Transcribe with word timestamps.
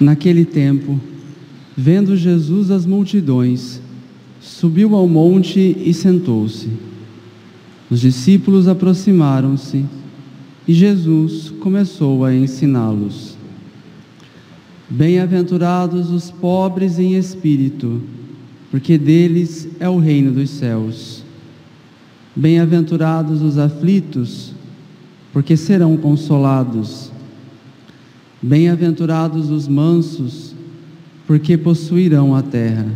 Naquele 0.00 0.46
tempo, 0.46 0.98
vendo 1.76 2.16
Jesus 2.16 2.70
as 2.70 2.86
multidões, 2.86 3.82
subiu 4.40 4.96
ao 4.96 5.06
monte 5.06 5.76
e 5.78 5.92
sentou-se. 5.92 6.70
Os 7.90 8.00
discípulos 8.00 8.66
aproximaram-se 8.66 9.84
e 10.66 10.72
Jesus 10.72 11.50
começou 11.60 12.24
a 12.24 12.34
ensiná-los. 12.34 13.29
Bem-aventurados 14.92 16.10
os 16.10 16.32
pobres 16.32 16.98
em 16.98 17.14
espírito, 17.14 18.02
porque 18.72 18.98
deles 18.98 19.68
é 19.78 19.88
o 19.88 20.00
reino 20.00 20.32
dos 20.32 20.50
céus. 20.50 21.22
Bem-aventurados 22.34 23.40
os 23.40 23.56
aflitos, 23.56 24.52
porque 25.32 25.56
serão 25.56 25.96
consolados. 25.96 27.12
Bem-aventurados 28.42 29.48
os 29.48 29.68
mansos, 29.68 30.56
porque 31.24 31.56
possuirão 31.56 32.34
a 32.34 32.42
terra. 32.42 32.86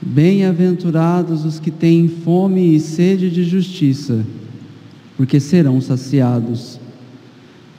Bem-aventurados 0.00 1.44
os 1.44 1.60
que 1.60 1.70
têm 1.70 2.08
fome 2.08 2.74
e 2.74 2.80
sede 2.80 3.30
de 3.30 3.44
justiça, 3.44 4.24
porque 5.18 5.38
serão 5.38 5.82
saciados. 5.82 6.80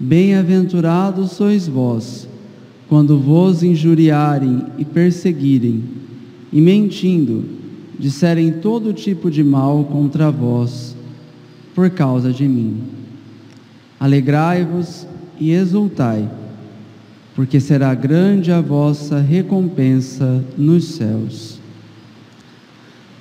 Bem-aventurados 0.00 1.32
sois 1.32 1.66
vós, 1.66 2.28
quando 2.88 3.18
vos 3.18 3.64
injuriarem 3.64 4.64
e 4.78 4.84
perseguirem, 4.84 5.82
e 6.52 6.60
mentindo, 6.60 7.44
disserem 7.98 8.52
todo 8.52 8.92
tipo 8.92 9.28
de 9.28 9.42
mal 9.42 9.82
contra 9.84 10.30
vós, 10.30 10.94
por 11.74 11.90
causa 11.90 12.32
de 12.32 12.46
mim. 12.46 12.80
Alegrai-vos 13.98 15.04
e 15.40 15.50
exultai, 15.50 16.30
porque 17.34 17.58
será 17.58 17.92
grande 17.92 18.52
a 18.52 18.60
vossa 18.60 19.18
recompensa 19.18 20.44
nos 20.56 20.84
céus. 20.84 21.58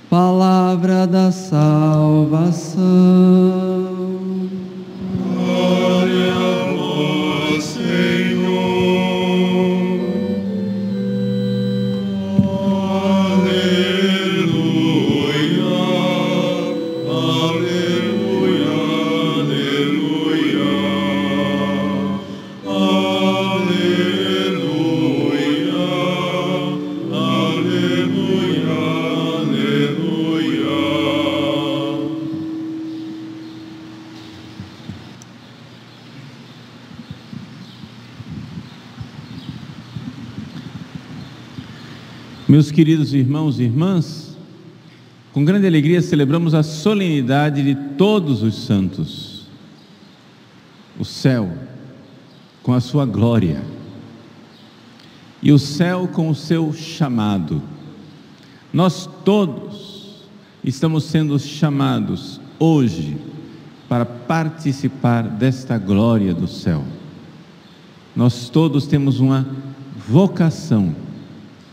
Palavra 0.09 1.07
da 1.07 1.31
salvação. 1.31 2.77
Queridos 42.77 43.11
irmãos 43.11 43.59
e 43.59 43.63
irmãs, 43.63 44.37
com 45.33 45.43
grande 45.43 45.65
alegria 45.65 45.99
celebramos 45.99 46.53
a 46.53 46.61
solenidade 46.61 47.63
de 47.63 47.73
todos 47.97 48.43
os 48.43 48.53
santos. 48.53 49.47
O 50.99 51.03
céu 51.03 51.51
com 52.61 52.75
a 52.75 52.79
sua 52.79 53.03
glória 53.03 53.63
e 55.41 55.51
o 55.51 55.57
céu 55.57 56.07
com 56.07 56.29
o 56.29 56.35
seu 56.35 56.71
chamado. 56.71 57.63
Nós 58.71 59.09
todos 59.25 60.27
estamos 60.63 61.05
sendo 61.05 61.39
chamados 61.39 62.39
hoje 62.59 63.17
para 63.89 64.05
participar 64.05 65.23
desta 65.23 65.79
glória 65.79 66.31
do 66.31 66.47
céu. 66.47 66.83
Nós 68.15 68.49
todos 68.49 68.85
temos 68.85 69.19
uma 69.19 69.47
vocação 70.07 71.07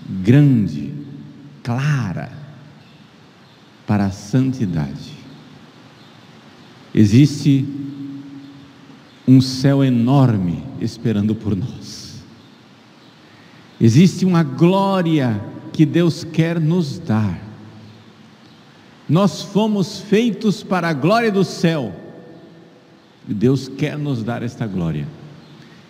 grande, 0.08 0.83
clara, 1.64 2.30
para 3.86 4.06
a 4.06 4.10
santidade. 4.10 5.12
Existe 6.94 7.66
um 9.26 9.40
céu 9.40 9.82
enorme 9.82 10.62
esperando 10.80 11.34
por 11.34 11.56
nós. 11.56 12.22
Existe 13.80 14.24
uma 14.24 14.42
glória 14.44 15.42
que 15.72 15.84
Deus 15.84 16.22
quer 16.22 16.60
nos 16.60 16.98
dar. 16.98 17.42
Nós 19.08 19.42
fomos 19.42 19.98
feitos 19.98 20.62
para 20.62 20.88
a 20.88 20.92
glória 20.92 21.32
do 21.32 21.44
céu. 21.44 21.92
E 23.28 23.34
Deus 23.34 23.68
quer 23.68 23.98
nos 23.98 24.22
dar 24.22 24.42
esta 24.42 24.66
glória. 24.66 25.08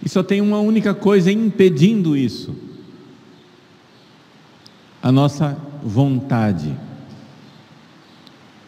E 0.05 0.09
só 0.09 0.23
tem 0.23 0.41
uma 0.41 0.59
única 0.61 0.95
coisa 0.95 1.31
impedindo 1.31 2.17
isso: 2.17 2.55
a 5.05 5.13
nossa 5.13 5.55
vontade. 5.83 6.75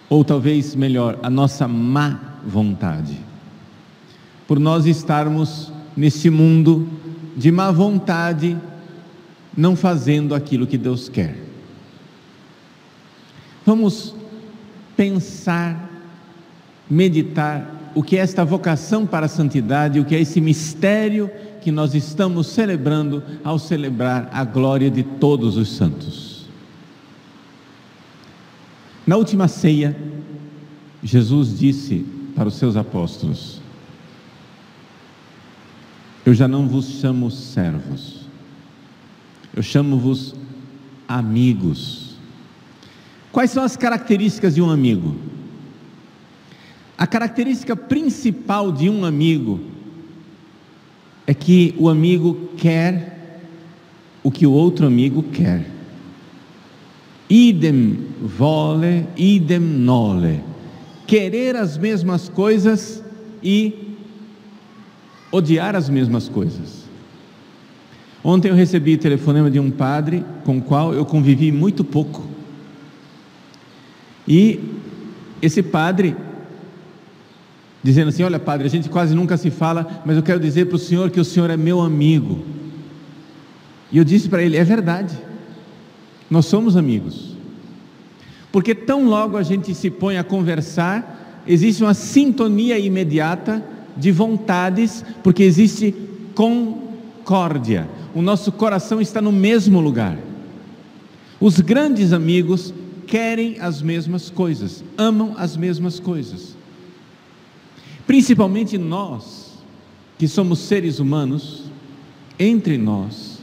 Ou 0.07 0.23
talvez 0.23 0.75
melhor, 0.75 1.19
a 1.23 1.31
nossa 1.31 1.67
má 1.67 2.21
vontade. 2.47 3.19
Por 4.47 4.61
nós 4.61 4.85
estarmos 4.85 5.73
nesse 5.97 6.29
mundo 6.29 6.87
de 7.35 7.51
má 7.51 7.71
vontade, 7.71 8.55
não 9.57 9.75
fazendo 9.75 10.35
aquilo 10.35 10.67
que 10.67 10.77
Deus 10.77 11.09
quer. 11.09 11.39
Vamos 13.65 14.15
pensar, 14.95 15.89
meditar 16.89 17.93
o 17.95 18.03
que 18.03 18.15
é 18.15 18.21
esta 18.21 18.45
vocação 18.45 19.07
para 19.07 19.25
a 19.25 19.29
santidade, 19.31 19.99
o 19.99 20.05
que 20.05 20.15
é 20.15 20.21
esse 20.21 20.39
mistério 20.39 21.31
que 21.67 21.73
nós 21.73 21.97
estamos 21.97 22.47
celebrando 22.47 23.25
ao 23.43 23.59
celebrar 23.59 24.31
a 24.33 24.45
glória 24.45 24.89
de 24.89 25.03
todos 25.03 25.57
os 25.57 25.69
santos. 25.75 26.47
Na 29.05 29.17
última 29.17 29.49
ceia, 29.49 29.97
Jesus 31.03 31.59
disse 31.59 32.07
para 32.37 32.47
os 32.47 32.55
seus 32.55 32.77
apóstolos: 32.77 33.61
Eu 36.25 36.33
já 36.35 36.47
não 36.47 36.69
vos 36.69 37.01
chamo 37.01 37.33
servos, 37.33 38.29
eu 39.53 39.61
chamo-vos 39.61 40.37
amigos. 41.09 42.15
Quais 43.33 43.51
são 43.51 43.65
as 43.65 43.77
características 43.77 44.55
de 44.55 44.63
um 44.63 44.71
amigo? 44.71 45.17
A 46.97 47.09
característica 47.09 47.75
principal 47.75 48.71
de 48.71 48.89
um 48.89 49.05
amigo 49.05 49.75
é 51.27 51.35
que 51.35 51.75
o 51.79 51.89
amigo 51.89 52.51
quer 52.57 53.17
o 54.23 54.31
que 54.31 54.45
o 54.45 54.51
outro 54.51 54.87
amigo 54.87 55.23
quer. 55.23 55.65
Idem 57.31 58.07
vole, 58.21 59.07
idem 59.17 59.61
nole. 59.61 60.41
Querer 61.07 61.55
as 61.55 61.79
mesmas 61.79 62.29
coisas 62.29 63.05
e 63.41 63.97
odiar 65.31 65.77
as 65.77 65.89
mesmas 65.89 66.29
coisas. 66.29 66.87
Ontem 68.25 68.49
eu 68.49 68.57
recebi 68.57 68.97
telefonema 68.97 69.49
de 69.49 69.61
um 69.61 69.71
padre 69.71 70.25
com 70.45 70.59
o 70.59 70.63
qual 70.63 70.93
eu 70.93 71.05
convivi 71.05 71.53
muito 71.53 71.85
pouco. 71.85 72.27
E 74.27 74.59
esse 75.41 75.63
padre 75.63 76.17
dizendo 77.83 78.09
assim: 78.09 78.23
Olha, 78.23 78.39
padre, 78.39 78.67
a 78.67 78.71
gente 78.71 78.89
quase 78.89 79.15
nunca 79.15 79.37
se 79.37 79.51
fala, 79.51 80.03
mas 80.05 80.17
eu 80.17 80.23
quero 80.23 80.41
dizer 80.41 80.67
para 80.67 80.77
o 80.77 80.79
senhor 80.79 81.11
que 81.11 81.21
o 81.21 81.25
senhor 81.25 81.51
é 81.51 81.57
meu 81.57 81.81
amigo. 81.81 82.45
E 83.91 83.99
eu 83.99 84.05
disse 84.05 84.29
para 84.29 84.43
ele: 84.43 84.57
é 84.57 84.65
verdade, 84.65 85.17
nós 86.31 86.47
somos 86.47 86.77
amigos. 86.77 87.37
Porque 88.51 88.75
tão 88.75 89.07
logo 89.07 89.37
a 89.37 89.43
gente 89.43 89.75
se 89.75 89.91
põe 89.91 90.17
a 90.17 90.25
conversar, 90.25 91.43
existe 91.47 91.83
uma 91.83 91.95
sintonia 91.95 92.79
imediata 92.79 93.63
de 93.97 94.11
vontades, 94.11 95.05
porque 95.23 95.43
existe 95.43 95.95
concórdia. 96.35 97.89
O 98.15 98.23
nosso 98.23 98.51
coração 98.51 99.01
está 99.01 99.21
no 99.21 99.33
mesmo 99.33 99.81
lugar. 99.81 100.17
Os 101.39 101.61
grandes 101.61 102.13
amigos 102.13 102.73
querem 103.07 103.59
as 103.61 103.83
mesmas 103.83 104.31
coisas, 104.31 104.83
amam 104.97 105.35
as 105.37 105.57
mesmas 105.57 106.01
coisas. 106.01 106.56
Principalmente 108.07 108.79
nós, 108.79 109.59
que 110.19 110.29
somos 110.29 110.61
seres 110.61 110.99
humanos, 110.99 111.65
entre 112.39 112.79
nós, 112.79 113.41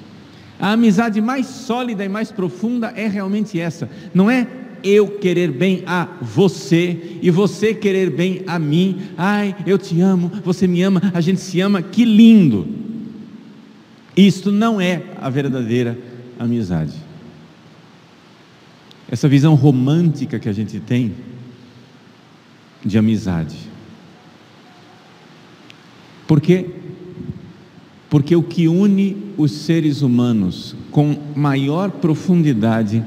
a 0.59 0.71
amizade 0.71 1.19
mais 1.19 1.47
sólida 1.47 2.05
e 2.05 2.09
mais 2.09 2.31
profunda 2.31 2.93
é 2.95 3.07
realmente 3.07 3.59
essa, 3.59 3.89
não 4.13 4.29
é 4.29 4.47
eu 4.83 5.07
querer 5.17 5.51
bem 5.51 5.83
a 5.85 6.07
você 6.21 7.17
e 7.21 7.29
você 7.31 7.73
querer 7.73 8.09
bem 8.09 8.43
a 8.45 8.59
mim. 8.59 9.01
Ai, 9.17 9.55
eu 9.65 9.77
te 9.77 9.99
amo, 10.01 10.29
você 10.43 10.67
me 10.67 10.81
ama, 10.81 11.01
a 11.13 11.21
gente 11.21 11.39
se 11.39 11.61
ama, 11.61 11.81
que 11.81 12.03
lindo. 12.03 12.67
Isto 14.15 14.51
não 14.51 14.79
é 14.79 15.03
a 15.21 15.29
verdadeira 15.29 15.97
amizade. 16.37 16.93
Essa 19.09 19.27
visão 19.27 19.55
romântica 19.55 20.37
que 20.37 20.49
a 20.49 20.53
gente 20.53 20.79
tem 20.79 21.13
de 22.85 22.97
amizade. 22.97 23.72
Por 26.27 26.39
quê? 26.39 26.67
Porque 28.09 28.35
o 28.35 28.43
que 28.43 28.67
une 28.67 29.17
os 29.37 29.51
seres 29.51 30.01
humanos 30.01 30.75
com 30.91 31.17
maior 31.35 31.89
profundidade 31.89 33.03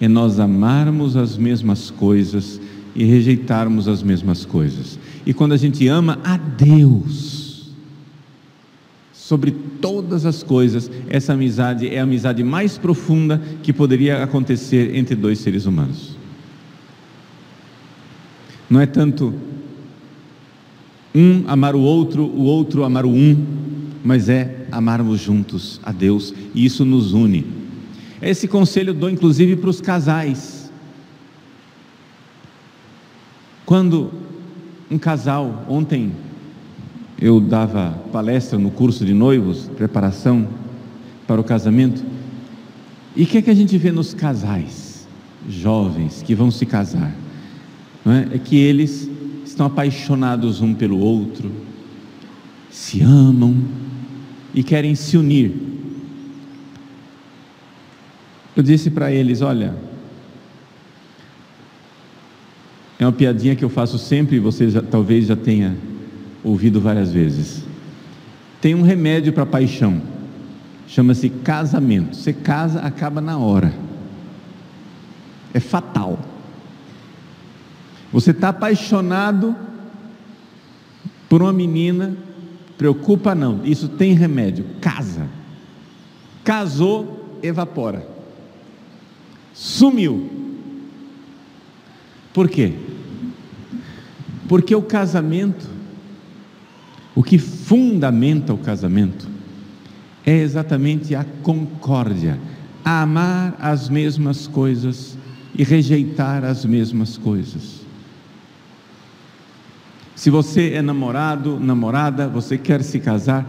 é 0.00 0.06
nós 0.06 0.38
amarmos 0.38 1.16
as 1.16 1.36
mesmas 1.36 1.90
coisas 1.90 2.60
e 2.94 3.04
rejeitarmos 3.04 3.88
as 3.88 4.02
mesmas 4.02 4.44
coisas. 4.44 4.98
E 5.24 5.32
quando 5.32 5.52
a 5.52 5.56
gente 5.56 5.88
ama 5.88 6.18
a 6.22 6.36
Deus, 6.36 7.46
sobre 9.26 9.50
todas 9.80 10.24
as 10.24 10.44
coisas, 10.44 10.88
essa 11.08 11.32
amizade 11.32 11.88
é 11.88 11.98
a 11.98 12.04
amizade 12.04 12.44
mais 12.44 12.78
profunda 12.78 13.42
que 13.60 13.72
poderia 13.72 14.22
acontecer 14.22 14.94
entre 14.94 15.16
dois 15.16 15.40
seres 15.40 15.66
humanos. 15.66 16.16
Não 18.70 18.80
é 18.80 18.86
tanto 18.86 19.34
um 21.16 21.44
amar 21.46 21.74
o 21.74 21.80
outro, 21.80 22.24
o 22.24 22.42
outro 22.42 22.84
amar 22.84 23.06
o 23.06 23.10
um, 23.10 23.42
mas 24.04 24.28
é 24.28 24.66
amarmos 24.70 25.18
juntos 25.18 25.80
a 25.82 25.90
Deus, 25.90 26.34
e 26.54 26.62
isso 26.66 26.84
nos 26.84 27.14
une. 27.14 27.46
Esse 28.20 28.46
conselho 28.46 28.90
eu 28.90 28.94
dou 28.94 29.08
inclusive 29.08 29.56
para 29.56 29.70
os 29.70 29.80
casais. 29.80 30.70
Quando 33.64 34.12
um 34.90 34.98
casal, 34.98 35.64
ontem 35.70 36.12
eu 37.18 37.40
dava 37.40 37.98
palestra 38.12 38.58
no 38.58 38.70
curso 38.70 39.02
de 39.02 39.14
noivos, 39.14 39.70
preparação 39.74 40.46
para 41.26 41.40
o 41.40 41.44
casamento, 41.44 42.04
e 43.16 43.22
o 43.22 43.26
que 43.26 43.38
é 43.38 43.42
que 43.42 43.50
a 43.50 43.54
gente 43.54 43.78
vê 43.78 43.90
nos 43.90 44.12
casais 44.12 45.08
jovens 45.48 46.22
que 46.22 46.34
vão 46.34 46.50
se 46.50 46.66
casar? 46.66 47.16
É? 48.04 48.36
é 48.36 48.38
que 48.38 48.56
eles 48.56 49.15
estão 49.56 49.66
apaixonados 49.66 50.60
um 50.60 50.74
pelo 50.74 50.98
outro, 50.98 51.50
se 52.70 53.00
amam 53.00 53.56
e 54.54 54.62
querem 54.62 54.94
se 54.94 55.16
unir 55.16 55.66
eu 58.56 58.62
disse 58.62 58.90
para 58.90 59.12
eles: 59.12 59.42
olha, 59.42 59.74
é 62.98 63.04
uma 63.04 63.12
piadinha 63.12 63.54
que 63.54 63.64
eu 63.64 63.68
faço 63.68 63.98
sempre, 63.98 64.36
e 64.36 64.40
você 64.40 64.70
já, 64.70 64.80
talvez 64.80 65.26
já 65.26 65.36
tenha 65.36 65.76
ouvido 66.42 66.80
várias 66.80 67.12
vezes. 67.12 67.62
Tem 68.58 68.74
um 68.74 68.80
remédio 68.80 69.34
para 69.34 69.44
paixão, 69.44 70.00
chama-se 70.88 71.28
casamento. 71.28 72.16
Você 72.16 72.32
casa, 72.32 72.80
acaba 72.80 73.20
na 73.20 73.36
hora. 73.36 73.74
É 75.52 75.60
fatal. 75.60 76.18
Você 78.16 78.30
está 78.30 78.48
apaixonado 78.48 79.54
por 81.28 81.42
uma 81.42 81.52
menina, 81.52 82.16
preocupa 82.78 83.34
não, 83.34 83.60
isso 83.64 83.88
tem 83.88 84.14
remédio, 84.14 84.64
casa. 84.80 85.28
Casou, 86.42 87.38
evapora 87.42 88.16
sumiu. 89.56 90.30
Por 92.34 92.48
quê? 92.48 92.74
Porque 94.46 94.74
o 94.74 94.82
casamento, 94.82 95.66
o 97.14 97.22
que 97.22 97.38
fundamenta 97.38 98.52
o 98.52 98.58
casamento, 98.58 99.26
é 100.24 100.36
exatamente 100.36 101.14
a 101.14 101.24
concórdia, 101.42 102.38
a 102.84 103.02
amar 103.02 103.56
as 103.58 103.88
mesmas 103.88 104.46
coisas 104.46 105.16
e 105.54 105.64
rejeitar 105.64 106.44
as 106.44 106.64
mesmas 106.64 107.16
coisas. 107.16 107.85
Se 110.16 110.30
você 110.30 110.72
é 110.72 110.82
namorado, 110.82 111.60
namorada, 111.60 112.26
você 112.26 112.58
quer 112.58 112.82
se 112.82 112.98
casar, 112.98 113.48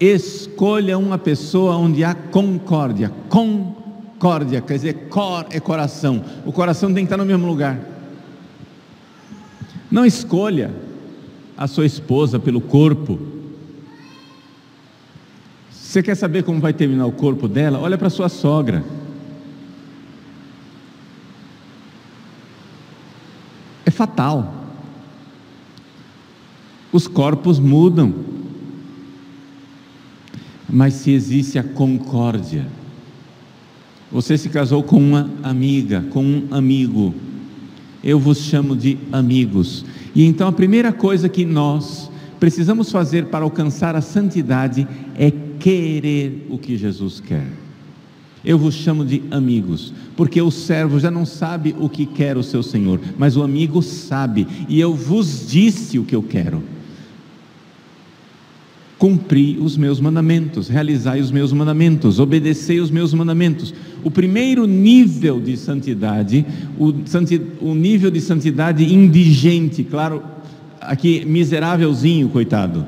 escolha 0.00 0.98
uma 0.98 1.18
pessoa 1.18 1.76
onde 1.76 2.02
há 2.02 2.14
concórdia, 2.14 3.12
concórdia 3.28 3.78
Córdia, 4.18 4.60
quer 4.60 4.74
dizer, 4.74 5.08
cor 5.08 5.46
é 5.50 5.60
coração. 5.60 6.24
O 6.44 6.52
coração 6.52 6.92
tem 6.92 7.04
que 7.04 7.06
estar 7.06 7.16
no 7.16 7.24
mesmo 7.24 7.46
lugar. 7.46 7.78
Não 9.90 10.04
escolha 10.04 10.74
a 11.56 11.66
sua 11.66 11.86
esposa 11.86 12.38
pelo 12.38 12.60
corpo. 12.60 13.18
Você 15.70 16.02
quer 16.02 16.16
saber 16.16 16.42
como 16.42 16.60
vai 16.60 16.72
terminar 16.72 17.06
o 17.06 17.12
corpo 17.12 17.46
dela? 17.46 17.78
Olha 17.78 17.96
para 17.96 18.10
sua 18.10 18.28
sogra. 18.28 18.84
É 23.86 23.90
fatal. 23.90 24.57
Os 26.92 27.06
corpos 27.06 27.58
mudam. 27.58 28.14
Mas 30.68 30.94
se 30.94 31.10
existe 31.10 31.58
a 31.58 31.62
concórdia, 31.62 32.66
você 34.10 34.36
se 34.36 34.48
casou 34.48 34.82
com 34.82 34.98
uma 34.98 35.30
amiga, 35.42 36.04
com 36.10 36.22
um 36.22 36.48
amigo. 36.50 37.14
Eu 38.02 38.18
vos 38.18 38.38
chamo 38.38 38.76
de 38.76 38.98
amigos. 39.10 39.84
E 40.14 40.24
então 40.24 40.48
a 40.48 40.52
primeira 40.52 40.92
coisa 40.92 41.28
que 41.28 41.44
nós 41.44 42.10
precisamos 42.38 42.90
fazer 42.90 43.26
para 43.26 43.44
alcançar 43.44 43.96
a 43.96 44.00
santidade 44.00 44.86
é 45.16 45.30
querer 45.58 46.46
o 46.50 46.58
que 46.58 46.76
Jesus 46.76 47.20
quer. 47.20 47.46
Eu 48.44 48.56
vos 48.56 48.74
chamo 48.74 49.04
de 49.04 49.22
amigos, 49.30 49.92
porque 50.16 50.40
o 50.40 50.50
servo 50.50 51.00
já 51.00 51.10
não 51.10 51.26
sabe 51.26 51.74
o 51.78 51.88
que 51.88 52.06
quer 52.06 52.36
o 52.36 52.42
seu 52.42 52.62
senhor, 52.62 53.00
mas 53.18 53.36
o 53.36 53.42
amigo 53.42 53.82
sabe, 53.82 54.46
e 54.68 54.78
eu 54.80 54.94
vos 54.94 55.46
disse 55.48 55.98
o 55.98 56.04
que 56.04 56.14
eu 56.14 56.22
quero 56.22 56.62
cumpri 58.98 59.56
os 59.60 59.76
meus 59.76 60.00
mandamentos, 60.00 60.68
realizai 60.68 61.20
os 61.20 61.30
meus 61.30 61.52
mandamentos, 61.52 62.18
obedecei 62.18 62.80
os 62.80 62.90
meus 62.90 63.14
mandamentos. 63.14 63.72
O 64.02 64.10
primeiro 64.10 64.66
nível 64.66 65.40
de 65.40 65.56
santidade, 65.56 66.44
o, 66.76 66.92
o 67.60 67.74
nível 67.74 68.10
de 68.10 68.20
santidade 68.20 68.92
indigente, 68.92 69.84
claro, 69.84 70.22
aqui 70.80 71.24
miserávelzinho, 71.24 72.28
coitado. 72.28 72.84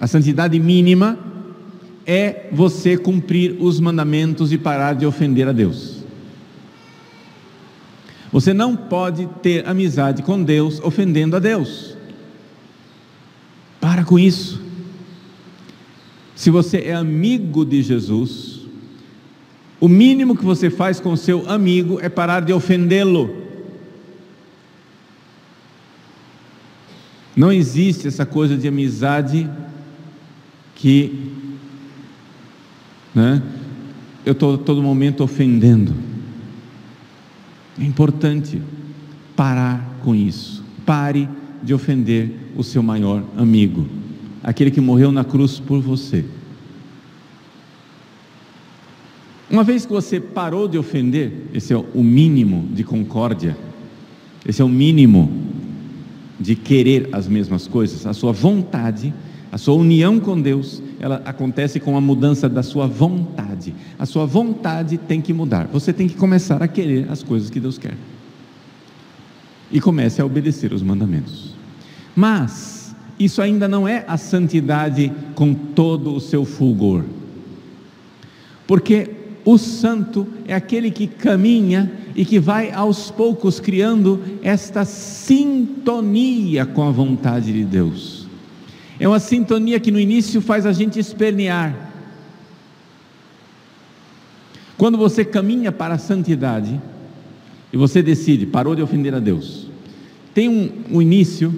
A 0.00 0.08
santidade 0.08 0.58
mínima 0.58 1.16
é 2.04 2.48
você 2.52 2.96
cumprir 2.96 3.56
os 3.60 3.78
mandamentos 3.78 4.52
e 4.52 4.58
parar 4.58 4.94
de 4.94 5.06
ofender 5.06 5.46
a 5.46 5.52
Deus. 5.52 6.04
Você 8.32 8.52
não 8.52 8.74
pode 8.74 9.28
ter 9.40 9.66
amizade 9.68 10.22
com 10.24 10.42
Deus 10.42 10.80
ofendendo 10.82 11.36
a 11.36 11.38
Deus. 11.38 11.96
Para 13.80 14.02
com 14.02 14.18
isso. 14.18 14.63
Se 16.44 16.50
você 16.50 16.76
é 16.76 16.92
amigo 16.92 17.64
de 17.64 17.82
Jesus, 17.82 18.66
o 19.80 19.88
mínimo 19.88 20.36
que 20.36 20.44
você 20.44 20.68
faz 20.68 21.00
com 21.00 21.16
seu 21.16 21.48
amigo 21.50 21.98
é 22.02 22.10
parar 22.10 22.40
de 22.40 22.52
ofendê-lo. 22.52 23.34
Não 27.34 27.50
existe 27.50 28.06
essa 28.06 28.26
coisa 28.26 28.58
de 28.58 28.68
amizade 28.68 29.48
que 30.74 31.32
né, 33.14 33.42
eu 34.26 34.32
estou 34.32 34.58
todo 34.58 34.82
momento 34.82 35.24
ofendendo. 35.24 35.94
É 37.80 37.84
importante 37.84 38.60
parar 39.34 39.98
com 40.02 40.14
isso. 40.14 40.62
Pare 40.84 41.26
de 41.62 41.72
ofender 41.72 42.30
o 42.54 42.62
seu 42.62 42.82
maior 42.82 43.24
amigo 43.34 44.03
aquele 44.44 44.70
que 44.70 44.80
morreu 44.80 45.10
na 45.10 45.24
cruz 45.24 45.58
por 45.58 45.80
você. 45.80 46.24
Uma 49.50 49.64
vez 49.64 49.86
que 49.86 49.92
você 49.92 50.20
parou 50.20 50.68
de 50.68 50.76
ofender, 50.76 51.32
esse 51.54 51.72
é 51.72 51.76
o 51.76 52.02
mínimo 52.02 52.68
de 52.72 52.84
concórdia, 52.84 53.56
esse 54.46 54.60
é 54.60 54.64
o 54.64 54.68
mínimo 54.68 55.32
de 56.38 56.54
querer 56.54 57.08
as 57.12 57.26
mesmas 57.26 57.66
coisas, 57.66 58.06
a 58.06 58.12
sua 58.12 58.32
vontade, 58.32 59.14
a 59.50 59.56
sua 59.56 59.74
união 59.74 60.18
com 60.18 60.40
Deus, 60.40 60.82
ela 60.98 61.22
acontece 61.24 61.78
com 61.78 61.96
a 61.96 62.00
mudança 62.00 62.48
da 62.48 62.62
sua 62.62 62.86
vontade. 62.86 63.72
A 63.98 64.04
sua 64.04 64.26
vontade 64.26 64.98
tem 64.98 65.20
que 65.20 65.32
mudar. 65.32 65.68
Você 65.68 65.92
tem 65.92 66.08
que 66.08 66.16
começar 66.16 66.62
a 66.62 66.66
querer 66.66 67.08
as 67.08 67.22
coisas 67.22 67.50
que 67.50 67.60
Deus 67.60 67.78
quer. 67.78 67.94
E 69.70 69.80
comece 69.80 70.20
a 70.20 70.26
obedecer 70.26 70.72
os 70.72 70.82
mandamentos. 70.82 71.54
Mas 72.16 72.83
isso 73.18 73.40
ainda 73.40 73.68
não 73.68 73.86
é 73.86 74.04
a 74.08 74.16
santidade 74.16 75.12
com 75.34 75.54
todo 75.54 76.14
o 76.14 76.20
seu 76.20 76.44
fulgor. 76.44 77.04
Porque 78.66 79.10
o 79.44 79.58
santo 79.58 80.26
é 80.46 80.54
aquele 80.54 80.90
que 80.90 81.06
caminha 81.06 81.92
e 82.16 82.24
que 82.24 82.38
vai 82.38 82.72
aos 82.72 83.10
poucos 83.10 83.60
criando 83.60 84.22
esta 84.42 84.84
sintonia 84.84 86.64
com 86.64 86.82
a 86.82 86.90
vontade 86.90 87.52
de 87.52 87.64
Deus. 87.64 88.26
É 88.98 89.06
uma 89.06 89.18
sintonia 89.18 89.80
que 89.80 89.90
no 89.90 90.00
início 90.00 90.40
faz 90.40 90.64
a 90.64 90.72
gente 90.72 90.98
espernear. 90.98 91.92
Quando 94.76 94.96
você 94.96 95.24
caminha 95.24 95.70
para 95.70 95.94
a 95.94 95.98
santidade 95.98 96.80
e 97.72 97.76
você 97.76 98.02
decide, 98.02 98.46
parou 98.46 98.74
de 98.74 98.82
ofender 98.82 99.14
a 99.14 99.18
Deus, 99.18 99.68
tem 100.32 100.48
um, 100.48 100.96
um 100.96 101.02
início, 101.02 101.54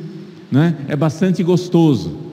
né, 0.50 0.76
é 0.88 0.96
bastante 0.96 1.42
gostoso 1.42 2.26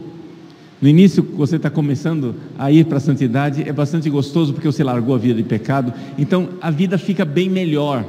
no 0.84 0.90
início, 0.90 1.26
você 1.38 1.56
está 1.56 1.70
começando 1.70 2.36
a 2.60 2.70
ir 2.70 2.84
para 2.84 2.98
a 2.98 3.00
santidade, 3.00 3.64
é 3.66 3.72
bastante 3.72 4.10
gostoso 4.10 4.52
porque 4.52 4.68
você 4.68 4.84
largou 4.84 5.16
a 5.16 5.18
vida 5.18 5.36
de 5.36 5.44
pecado, 5.44 5.94
então 6.20 6.50
a 6.62 6.70
vida 6.70 6.98
fica 6.98 7.24
bem 7.24 7.50
melhor, 7.50 8.04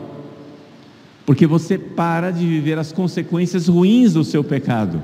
porque 1.25 1.47
você 1.47 1.79
para 1.79 2.33
de 2.33 2.45
viver 2.45 2.77
as 2.77 2.91
consequências 2.91 3.69
ruins 3.69 4.15
do 4.15 4.25
seu 4.25 4.43
pecado. 4.43 5.01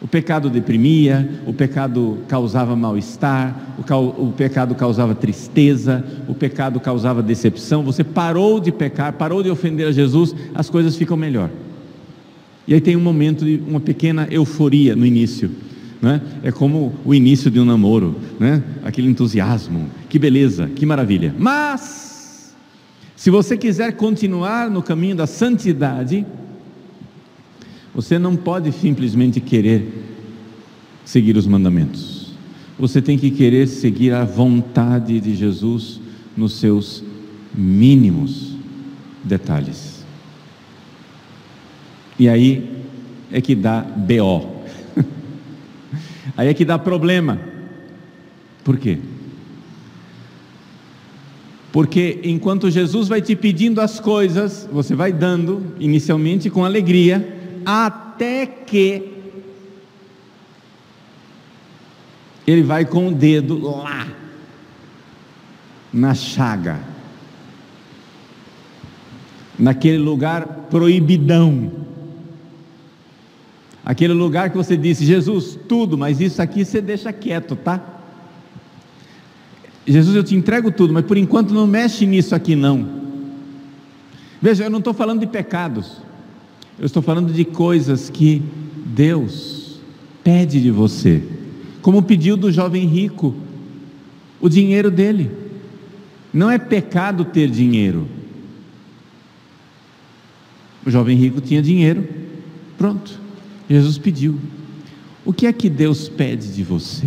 O 0.00 0.08
pecado 0.08 0.48
deprimia, 0.48 1.42
o 1.46 1.52
pecado 1.52 2.20
causava 2.26 2.74
mal-estar, 2.74 3.54
o, 3.76 4.28
o, 4.28 4.32
pecado 4.32 4.74
causava 4.74 5.14
tristeza, 5.14 6.02
o 6.26 6.34
pecado 6.34 6.80
causava 6.80 7.22
decepção. 7.22 7.82
Você 7.82 8.02
parou 8.02 8.58
de 8.58 8.72
pecar, 8.72 9.12
parou 9.12 9.42
de 9.42 9.50
ofender 9.50 9.88
a 9.88 9.92
Jesus, 9.92 10.34
as 10.54 10.70
coisas 10.70 10.96
ficam 10.96 11.18
melhor. 11.18 11.50
E 12.66 12.74
aí 12.74 12.80
tem 12.80 12.96
um 12.96 13.00
momento 13.00 13.44
de 13.44 13.60
uma 13.66 13.80
pequena 13.80 14.26
euforia 14.30 14.94
no 14.94 15.04
início 15.04 15.50
né? 16.02 16.20
é 16.42 16.50
como 16.50 16.92
o 17.04 17.14
início 17.14 17.48
de 17.48 17.60
um 17.60 17.64
namoro, 17.64 18.16
né? 18.40 18.60
aquele 18.82 19.06
entusiasmo, 19.06 19.88
que 20.08 20.18
beleza, 20.18 20.66
que 20.66 20.84
maravilha. 20.84 21.32
Mas, 21.38 22.52
se 23.14 23.30
você 23.30 23.56
quiser 23.56 23.92
continuar 23.92 24.68
no 24.68 24.82
caminho 24.82 25.14
da 25.14 25.28
santidade, 25.28 26.26
você 27.94 28.18
não 28.18 28.34
pode 28.34 28.72
simplesmente 28.72 29.40
querer 29.40 29.86
seguir 31.04 31.36
os 31.36 31.46
mandamentos, 31.46 32.32
você 32.76 33.00
tem 33.00 33.16
que 33.16 33.30
querer 33.30 33.68
seguir 33.68 34.12
a 34.12 34.24
vontade 34.24 35.20
de 35.20 35.36
Jesus 35.36 36.00
nos 36.36 36.54
seus 36.54 37.04
mínimos 37.54 38.56
detalhes. 39.22 39.91
E 42.22 42.28
aí 42.28 42.70
é 43.32 43.40
que 43.40 43.52
dá 43.52 43.80
BO. 43.80 44.62
Aí 46.36 46.46
é 46.46 46.54
que 46.54 46.64
dá 46.64 46.78
problema. 46.78 47.36
Por 48.62 48.76
quê? 48.76 49.00
Porque 51.72 52.20
enquanto 52.22 52.70
Jesus 52.70 53.08
vai 53.08 53.20
te 53.20 53.34
pedindo 53.34 53.80
as 53.80 53.98
coisas, 53.98 54.68
você 54.72 54.94
vai 54.94 55.12
dando, 55.12 55.74
inicialmente 55.80 56.48
com 56.48 56.64
alegria, 56.64 57.60
até 57.66 58.46
que 58.46 59.14
ele 62.46 62.62
vai 62.62 62.84
com 62.84 63.08
o 63.08 63.12
dedo 63.12 63.58
lá, 63.68 64.06
na 65.92 66.14
chaga, 66.14 66.78
naquele 69.58 69.98
lugar 69.98 70.68
proibidão 70.70 71.81
Aquele 73.84 74.12
lugar 74.12 74.50
que 74.50 74.56
você 74.56 74.76
disse, 74.76 75.04
Jesus, 75.04 75.58
tudo, 75.68 75.98
mas 75.98 76.20
isso 76.20 76.40
aqui 76.40 76.64
você 76.64 76.80
deixa 76.80 77.12
quieto, 77.12 77.56
tá? 77.56 78.00
Jesus, 79.86 80.14
eu 80.14 80.22
te 80.22 80.36
entrego 80.36 80.70
tudo, 80.70 80.94
mas 80.94 81.04
por 81.04 81.16
enquanto 81.16 81.52
não 81.52 81.66
mexe 81.66 82.06
nisso 82.06 82.34
aqui 82.34 82.54
não. 82.54 83.02
Veja, 84.40 84.64
eu 84.64 84.70
não 84.70 84.78
estou 84.78 84.94
falando 84.94 85.20
de 85.20 85.26
pecados, 85.26 85.96
eu 86.78 86.86
estou 86.86 87.02
falando 87.02 87.32
de 87.32 87.44
coisas 87.44 88.08
que 88.08 88.42
Deus 88.86 89.80
pede 90.22 90.60
de 90.60 90.70
você, 90.70 91.22
como 91.80 92.02
pediu 92.02 92.36
do 92.36 92.52
jovem 92.52 92.86
rico, 92.86 93.34
o 94.40 94.48
dinheiro 94.48 94.90
dele. 94.90 95.30
Não 96.32 96.50
é 96.50 96.58
pecado 96.58 97.24
ter 97.24 97.50
dinheiro. 97.50 98.08
O 100.86 100.90
jovem 100.90 101.16
rico 101.16 101.40
tinha 101.40 101.60
dinheiro, 101.60 102.08
pronto. 102.78 103.21
Jesus 103.72 103.96
pediu. 103.96 104.38
O 105.24 105.32
que 105.32 105.46
é 105.46 105.52
que 105.52 105.70
Deus 105.70 106.06
pede 106.06 106.52
de 106.52 106.62
você? 106.62 107.06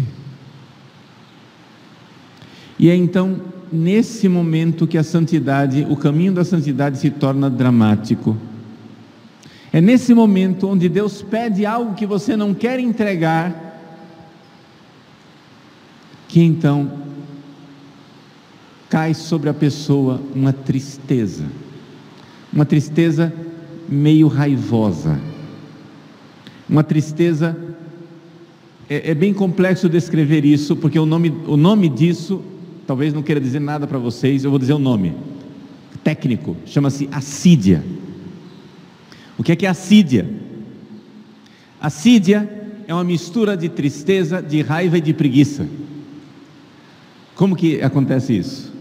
E 2.79 2.89
é 2.89 2.95
então 2.95 3.39
nesse 3.71 4.27
momento 4.27 4.87
que 4.87 4.97
a 4.97 5.03
santidade, 5.03 5.85
o 5.87 5.95
caminho 5.95 6.33
da 6.33 6.43
santidade 6.43 6.97
se 6.97 7.11
torna 7.11 7.49
dramático. 7.51 8.35
É 9.71 9.79
nesse 9.79 10.13
momento 10.13 10.67
onde 10.67 10.89
Deus 10.89 11.21
pede 11.21 11.65
algo 11.65 11.93
que 11.93 12.05
você 12.05 12.35
não 12.35 12.53
quer 12.53 12.79
entregar, 12.79 13.79
que 16.27 16.41
então 16.41 16.91
cai 18.89 19.13
sobre 19.13 19.49
a 19.49 19.53
pessoa 19.53 20.19
uma 20.33 20.51
tristeza, 20.51 21.45
uma 22.51 22.65
tristeza 22.65 23.31
meio 23.87 24.27
raivosa 24.27 25.34
uma 26.69 26.83
tristeza. 26.83 27.57
É, 28.89 29.11
é 29.11 29.15
bem 29.15 29.33
complexo 29.33 29.89
descrever 29.89 30.45
isso, 30.45 30.75
porque 30.75 30.99
o 30.99 31.05
nome, 31.05 31.33
o 31.47 31.57
nome 31.57 31.89
disso, 31.89 32.41
talvez 32.85 33.13
não 33.13 33.23
queira 33.23 33.41
dizer 33.41 33.59
nada 33.59 33.87
para 33.87 33.97
vocês, 33.97 34.43
eu 34.43 34.49
vou 34.49 34.59
dizer 34.59 34.73
o 34.73 34.79
nome. 34.79 35.13
Técnico, 36.03 36.55
chama-se 36.65 37.09
assídia. 37.11 37.83
O 39.37 39.43
que 39.43 39.51
é 39.51 39.55
que 39.55 39.65
é 39.65 39.69
assídia? 39.69 40.29
Assídia 41.81 42.49
é 42.87 42.93
uma 42.93 43.03
mistura 43.03 43.57
de 43.57 43.69
tristeza, 43.69 44.41
de 44.41 44.61
raiva 44.61 44.97
e 44.97 45.01
de 45.01 45.13
preguiça. 45.13 45.67
Como 47.35 47.55
que 47.55 47.81
acontece 47.81 48.37
isso? 48.37 48.73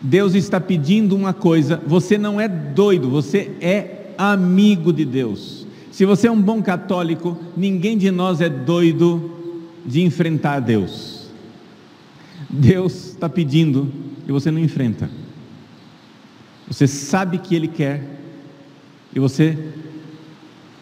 Deus 0.00 0.34
está 0.34 0.60
pedindo 0.60 1.14
uma 1.14 1.32
coisa, 1.32 1.80
você 1.86 2.16
não 2.16 2.40
é 2.40 2.48
doido, 2.48 3.10
você 3.10 3.52
é 3.60 4.12
amigo 4.16 4.92
de 4.92 5.04
Deus. 5.04 5.59
Se 5.90 6.04
você 6.04 6.28
é 6.28 6.30
um 6.30 6.40
bom 6.40 6.62
católico, 6.62 7.38
ninguém 7.56 7.98
de 7.98 8.10
nós 8.10 8.40
é 8.40 8.48
doido 8.48 9.36
de 9.84 10.02
enfrentar 10.02 10.60
Deus. 10.60 11.28
Deus 12.48 13.08
está 13.08 13.28
pedindo 13.28 13.92
e 14.26 14.32
você 14.32 14.50
não 14.50 14.60
enfrenta. 14.60 15.10
Você 16.68 16.86
sabe 16.86 17.38
que 17.38 17.54
Ele 17.54 17.66
quer 17.66 18.04
e 19.14 19.18
você 19.18 19.72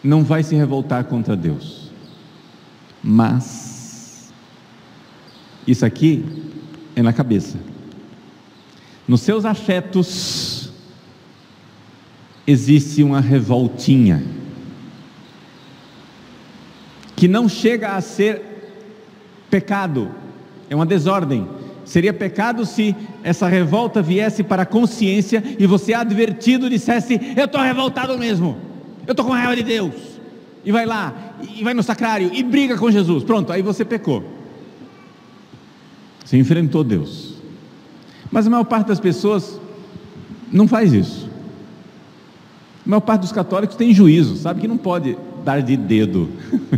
não 0.03 0.23
vai 0.23 0.43
se 0.43 0.55
revoltar 0.55 1.03
contra 1.05 1.35
Deus. 1.35 1.89
Mas, 3.03 4.31
isso 5.65 5.85
aqui 5.85 6.23
é 6.95 7.01
na 7.01 7.11
cabeça. 7.11 7.57
Nos 9.07 9.21
seus 9.21 9.43
afetos 9.43 10.71
existe 12.45 13.01
uma 13.01 13.19
revoltinha 13.19 14.23
que 17.19 17.27
não 17.27 17.49
chega 17.49 17.97
a 17.97 18.01
ser 18.01 18.41
pecado, 19.49 20.09
é 20.69 20.75
uma 20.75 20.85
desordem. 20.85 21.45
Seria 21.83 22.13
pecado 22.13 22.65
se 22.65 22.95
essa 23.21 23.45
revolta 23.45 24.01
viesse 24.01 24.41
para 24.41 24.61
a 24.61 24.65
consciência 24.65 25.43
e 25.59 25.67
você 25.67 25.93
advertido 25.93 26.69
dissesse: 26.69 27.19
Eu 27.35 27.43
estou 27.43 27.59
revoltado 27.59 28.17
mesmo, 28.17 28.57
eu 29.05 29.11
estou 29.11 29.25
com 29.25 29.33
raiva 29.33 29.53
de 29.53 29.63
Deus. 29.63 29.93
E 30.63 30.71
vai 30.71 30.85
lá, 30.85 31.13
e 31.57 31.61
vai 31.61 31.73
no 31.73 31.83
sacrário, 31.83 32.31
e 32.33 32.41
briga 32.41 32.77
com 32.77 32.89
Jesus. 32.89 33.21
Pronto, 33.25 33.51
aí 33.51 33.61
você 33.61 33.83
pecou. 33.83 34.23
Você 36.23 36.37
enfrentou 36.37 36.85
Deus. 36.85 37.33
Mas 38.31 38.47
a 38.47 38.49
maior 38.49 38.63
parte 38.63 38.87
das 38.87 38.99
pessoas 38.99 39.59
não 40.49 40.69
faz 40.69 40.93
isso. 40.93 41.29
A 42.85 42.89
maior 42.89 43.01
parte 43.01 43.21
dos 43.21 43.33
católicos 43.33 43.75
tem 43.75 43.93
juízo, 43.93 44.37
sabe 44.37 44.61
que 44.61 44.69
não 44.69 44.77
pode 44.77 45.17
dar 45.43 45.61
de 45.61 45.75
dedo. 45.75 46.29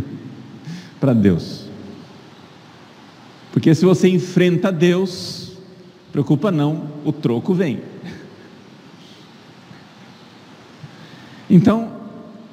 para 1.02 1.12
Deus. 1.12 1.66
Porque 3.50 3.74
se 3.74 3.84
você 3.84 4.08
enfrenta 4.08 4.70
Deus, 4.70 5.42
Preocupa 6.12 6.52
não, 6.52 6.90
o 7.04 7.12
troco 7.12 7.52
vem. 7.52 7.80
Então, 11.50 11.92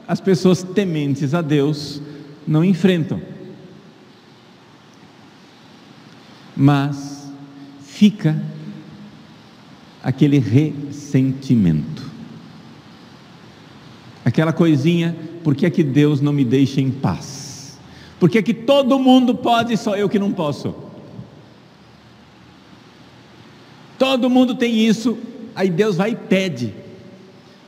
as 0.06 0.20
pessoas 0.20 0.62
tementes 0.62 1.34
a 1.34 1.42
Deus 1.42 2.02
não 2.46 2.66
enfrentam. 2.66 3.22
Mas 6.54 7.32
fica 7.82 8.44
aquele 10.04 10.38
ressentimento. 10.38 12.04
Aquela 14.26 14.52
coisinha, 14.52 15.16
por 15.46 15.56
que 15.56 15.66
é 15.66 15.70
que 15.70 15.84
Deus 15.84 16.20
não 16.20 16.34
me 16.34 16.44
deixa 16.44 16.82
em 16.82 16.92
paz? 16.92 17.39
Por 18.20 18.30
que 18.30 18.42
que 18.42 18.54
todo 18.54 19.00
mundo 19.00 19.34
pode 19.34 19.74
e 19.74 19.78
só 19.78 19.96
eu 19.96 20.10
que 20.10 20.20
não 20.20 20.32
posso? 20.32 20.76
Todo 23.98 24.30
mundo 24.30 24.56
tem 24.56 24.78
isso, 24.78 25.18
aí 25.56 25.70
Deus 25.70 25.96
vai 25.96 26.12
e 26.12 26.16
pede. 26.16 26.74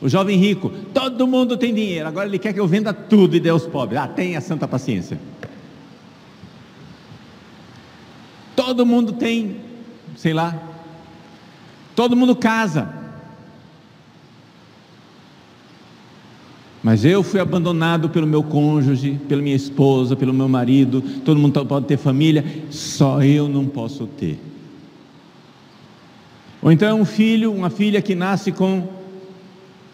O 0.02 0.10
jovem 0.10 0.38
rico, 0.38 0.72
todo 0.94 1.28
mundo 1.28 1.56
tem 1.56 1.74
dinheiro, 1.74 2.08
agora 2.08 2.28
ele 2.28 2.40
quer 2.40 2.54
que 2.54 2.60
eu 2.60 2.68
venda 2.68 2.94
tudo 2.94 3.36
e 3.36 3.40
Deus 3.40 3.68
pobre. 3.68 3.98
Ah, 3.98 4.08
tenha 4.08 4.42
santa 4.42 4.68
paciência. 4.68 5.20
Todo 8.56 8.86
mundo 8.86 9.14
tem, 9.14 9.58
sei 10.16 10.34
lá, 10.34 10.60
todo 11.96 12.16
mundo 12.16 12.36
casa. 12.36 13.01
Mas 16.84 17.06
eu 17.06 17.22
fui 17.22 17.40
abandonado 17.40 18.10
pelo 18.10 18.26
meu 18.26 18.42
cônjuge, 18.42 19.20
pela 19.28 19.42
minha 19.42 19.56
esposa, 19.56 20.16
pelo 20.16 20.34
meu 20.34 20.50
marido, 20.50 21.02
todo 21.24 21.40
mundo 21.40 21.64
pode 21.66 21.86
ter 21.86 21.98
família, 21.98 22.44
só 22.72 23.22
eu 23.22 23.48
não 23.48 23.66
posso 23.68 24.08
ter. 24.08 24.40
Ou 26.62 26.72
então 26.72 26.88
é 26.88 26.94
um 26.94 27.06
filho, 27.06 27.52
uma 27.54 27.70
filha 27.70 28.02
que 28.02 28.16
nasce 28.16 28.52
com 28.52 28.88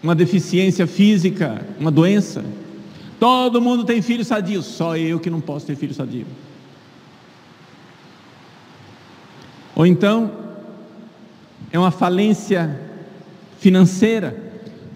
uma 0.01 0.15
deficiência 0.15 0.87
física, 0.87 1.65
uma 1.79 1.91
doença. 1.91 2.43
Todo 3.19 3.61
mundo 3.61 3.83
tem 3.83 4.01
filho 4.01 4.23
sadio, 4.23 4.61
só 4.61 4.95
eu 4.95 5.19
que 5.19 5.29
não 5.29 5.41
posso 5.41 5.65
ter 5.65 5.75
filho 5.75 5.93
sadio. 5.93 6.25
Ou 9.75 9.85
então 9.85 10.31
é 11.71 11.77
uma 11.77 11.91
falência 11.91 12.79
financeira. 13.59 14.46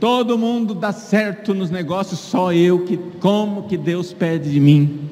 Todo 0.01 0.35
mundo 0.35 0.73
dá 0.73 0.91
certo 0.91 1.53
nos 1.53 1.69
negócios, 1.69 2.19
só 2.19 2.51
eu 2.51 2.83
que 2.85 2.97
como 3.19 3.67
que 3.67 3.77
Deus 3.77 4.11
pede 4.11 4.51
de 4.51 4.59
mim 4.59 5.11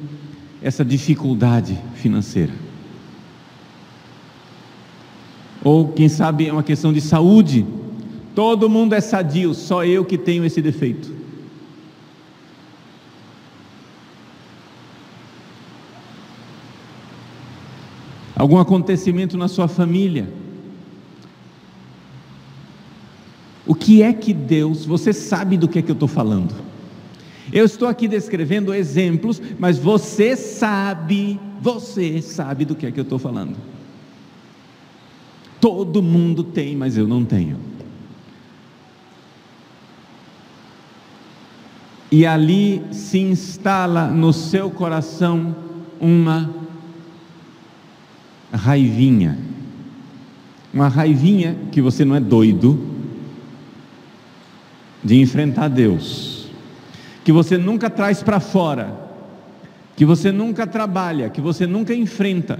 essa 0.64 0.84
dificuldade 0.84 1.78
financeira. 1.94 2.52
Ou 5.64 5.90
quem 5.90 6.10
sabe 6.10 6.48
é 6.48 6.52
uma 6.52 6.64
questão 6.64 6.92
de 6.92 7.02
saúde. 7.02 7.68
Todo 8.34 8.68
mundo 8.68 8.94
é 8.94 9.00
sadio, 9.00 9.54
só 9.54 9.86
eu 9.86 10.04
que 10.04 10.18
tenho 10.18 10.44
esse 10.44 10.60
defeito. 10.60 11.14
Algum 18.36 18.58
acontecimento 18.58 19.38
na 19.38 19.48
sua 19.48 19.68
família 19.68 20.28
O 23.70 23.76
que 23.90 24.04
é 24.04 24.14
que 24.14 24.36
Deus, 24.36 24.86
você 24.86 25.12
sabe 25.12 25.58
do 25.58 25.68
que 25.68 25.80
é 25.80 25.82
que 25.82 25.90
eu 25.90 25.94
estou 25.94 26.08
falando? 26.08 26.54
Eu 27.52 27.66
estou 27.66 27.88
aqui 27.88 28.08
descrevendo 28.08 28.72
exemplos, 28.72 29.42
mas 29.58 29.80
você 29.80 30.36
sabe, 30.36 31.40
você 31.60 32.22
sabe 32.22 32.66
do 32.66 32.76
que 32.76 32.86
é 32.86 32.92
que 32.92 33.00
eu 33.00 33.04
estou 33.04 33.18
falando. 33.18 33.58
Todo 35.60 36.04
mundo 36.04 36.44
tem, 36.44 36.78
mas 36.78 36.98
eu 36.98 37.08
não 37.08 37.26
tenho. 37.26 37.58
E 42.12 42.28
ali 42.28 42.84
se 42.92 43.18
instala 43.18 44.06
no 44.06 44.32
seu 44.32 44.70
coração 44.70 45.56
uma 46.00 46.48
raivinha. 48.54 49.36
Uma 50.72 50.90
raivinha 50.90 51.58
que 51.72 51.82
você 51.82 52.06
não 52.06 52.16
é 52.16 52.20
doido, 52.20 52.89
de 55.04 55.20
enfrentar 55.20 55.68
Deus, 55.68 56.48
que 57.24 57.32
você 57.32 57.58
nunca 57.58 57.90
traz 57.90 58.22
para 58.22 58.40
fora, 58.40 58.94
que 59.96 60.06
você 60.06 60.32
nunca 60.32 60.66
trabalha, 60.66 61.30
que 61.30 61.42
você 61.42 61.66
nunca 61.66 61.94
enfrenta, 61.94 62.60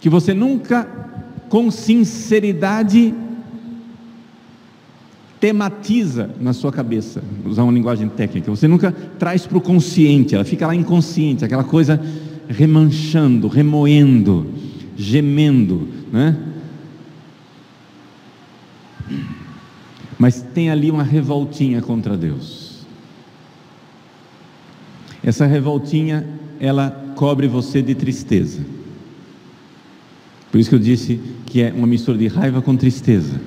que 0.00 0.08
você 0.08 0.32
nunca, 0.34 0.84
com 1.48 1.70
sinceridade, 1.70 3.14
tematiza 5.40 6.30
na 6.40 6.52
sua 6.52 6.72
cabeça, 6.72 7.22
usar 7.44 7.62
uma 7.62 7.72
linguagem 7.72 8.08
técnica, 8.08 8.50
você 8.50 8.66
nunca 8.66 8.92
traz 9.18 9.46
para 9.46 9.58
o 9.58 9.60
consciente, 9.60 10.34
ela 10.34 10.44
fica 10.44 10.66
lá 10.66 10.74
inconsciente, 10.74 11.44
aquela 11.44 11.64
coisa 11.64 12.00
remanchando, 12.48 13.46
remoendo, 13.46 14.46
gemendo, 14.96 15.88
né? 16.12 16.36
Mas 20.18 20.42
tem 20.42 20.70
ali 20.70 20.90
uma 20.90 21.04
revoltinha 21.04 21.80
contra 21.80 22.16
Deus. 22.16 22.86
Essa 25.22 25.46
revoltinha, 25.46 26.26
ela 26.58 26.90
cobre 27.14 27.46
você 27.46 27.80
de 27.80 27.94
tristeza. 27.94 28.64
Por 30.50 30.58
isso 30.58 30.70
que 30.70 30.76
eu 30.76 30.80
disse 30.80 31.20
que 31.46 31.62
é 31.62 31.72
uma 31.72 31.86
mistura 31.86 32.18
de 32.18 32.26
raiva 32.26 32.60
com 32.60 32.76
tristeza. 32.76 33.40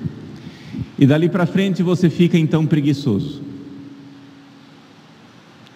E 0.98 1.04
dali 1.04 1.28
para 1.28 1.46
frente 1.46 1.82
você 1.82 2.08
fica 2.08 2.38
então 2.38 2.66
preguiçoso. 2.66 3.42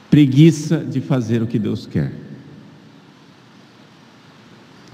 Preguiça 0.09 0.79
de 0.79 1.01
fazer 1.01 1.43
o 1.43 1.47
que 1.47 1.59
Deus 1.59 1.87
quer. 1.87 2.13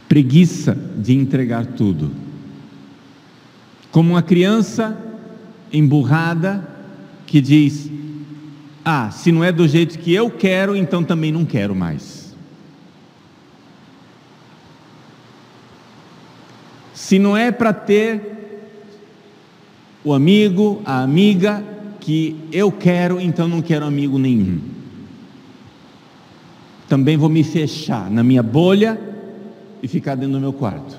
Preguiça 0.08 0.76
de 0.98 1.14
entregar 1.14 1.66
tudo. 1.66 2.10
Como 3.90 4.10
uma 4.10 4.22
criança 4.22 5.12
emburrada 5.72 6.68
que 7.26 7.40
diz: 7.40 7.90
Ah, 8.85 9.11
se 9.11 9.32
não 9.32 9.42
é 9.42 9.50
do 9.50 9.66
jeito 9.66 9.98
que 9.98 10.12
eu 10.12 10.30
quero, 10.30 10.76
então 10.76 11.02
também 11.02 11.32
não 11.32 11.44
quero 11.44 11.74
mais. 11.74 12.35
Se 16.92 17.18
não 17.18 17.37
é 17.37 17.50
para 17.50 17.72
ter 17.72 18.32
o 20.04 20.12
amigo, 20.12 20.82
a 20.85 21.02
amiga 21.02 21.64
que 22.00 22.37
eu 22.52 22.70
quero, 22.70 23.20
então 23.20 23.46
não 23.46 23.62
quero 23.62 23.85
amigo 23.85 24.18
nenhum. 24.18 24.61
Também 26.88 27.16
vou 27.16 27.28
me 27.28 27.42
fechar 27.42 28.11
na 28.11 28.22
minha 28.22 28.42
bolha 28.42 29.00
e 29.82 29.88
ficar 29.88 30.14
dentro 30.14 30.35
do 30.35 30.40
meu 30.40 30.52
quarto. 30.52 30.96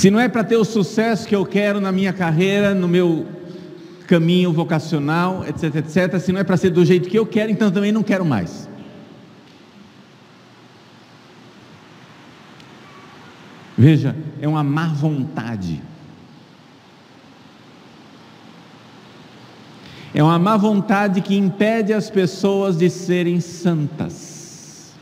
Se 0.00 0.10
não 0.10 0.18
é 0.18 0.30
para 0.30 0.42
ter 0.42 0.56
o 0.56 0.64
sucesso 0.64 1.28
que 1.28 1.36
eu 1.36 1.44
quero 1.44 1.78
na 1.78 1.92
minha 1.92 2.10
carreira, 2.10 2.74
no 2.74 2.88
meu 2.88 3.26
caminho 4.06 4.50
vocacional, 4.50 5.44
etc, 5.46 5.76
etc, 5.76 6.18
se 6.18 6.32
não 6.32 6.40
é 6.40 6.42
para 6.42 6.56
ser 6.56 6.70
do 6.70 6.82
jeito 6.86 7.06
que 7.06 7.18
eu 7.18 7.26
quero, 7.26 7.52
então 7.52 7.70
também 7.70 7.92
não 7.92 8.02
quero 8.02 8.24
mais. 8.24 8.66
Veja, 13.76 14.16
é 14.40 14.48
uma 14.48 14.64
má 14.64 14.86
vontade. 14.86 15.82
É 20.14 20.22
uma 20.22 20.38
má 20.38 20.56
vontade 20.56 21.20
que 21.20 21.36
impede 21.36 21.92
as 21.92 22.08
pessoas 22.08 22.78
de 22.78 22.88
serem 22.88 23.38
santas. 23.38 24.94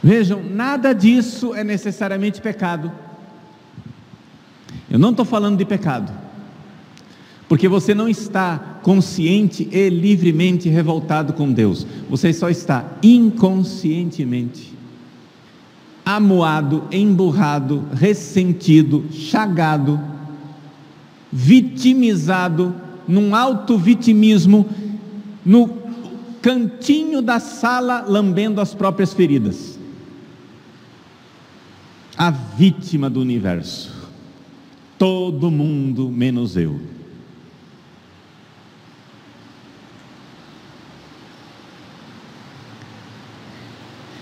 Vejam, 0.00 0.40
nada 0.40 0.92
disso 0.92 1.52
é 1.52 1.64
necessariamente 1.64 2.40
pecado. 2.40 3.07
Eu 4.90 4.98
não 4.98 5.10
estou 5.10 5.24
falando 5.24 5.58
de 5.58 5.64
pecado, 5.64 6.12
porque 7.48 7.68
você 7.68 7.94
não 7.94 8.08
está 8.08 8.78
consciente 8.82 9.68
e 9.70 9.88
livremente 9.88 10.68
revoltado 10.68 11.32
com 11.32 11.52
Deus, 11.52 11.86
você 12.08 12.32
só 12.32 12.48
está 12.48 12.98
inconscientemente 13.02 14.78
amuado, 16.08 16.84
emburrado, 16.90 17.86
ressentido, 17.92 19.04
chagado, 19.12 20.00
vitimizado, 21.30 22.74
num 23.06 23.34
auto-vitimismo, 23.34 24.66
no 25.44 25.68
cantinho 26.40 27.20
da 27.20 27.38
sala, 27.38 28.06
lambendo 28.08 28.58
as 28.58 28.72
próprias 28.72 29.12
feridas. 29.12 29.78
A 32.16 32.30
vítima 32.30 33.10
do 33.10 33.20
universo. 33.20 33.97
Todo 34.98 35.50
mundo 35.50 36.10
menos 36.10 36.56
eu. 36.56 36.80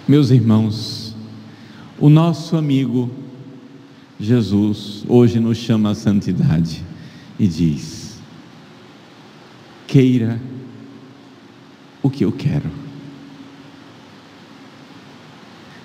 Meus 0.06 0.30
irmãos, 0.30 1.06
O 1.98 2.10
nosso 2.10 2.58
amigo 2.58 3.10
Jesus 4.20 5.02
hoje 5.08 5.40
nos 5.40 5.56
chama 5.56 5.90
à 5.90 5.94
santidade 5.94 6.84
e 7.38 7.46
diz: 7.46 8.18
queira 9.86 10.40
o 12.02 12.10
que 12.10 12.24
eu 12.24 12.32
quero. 12.32 12.70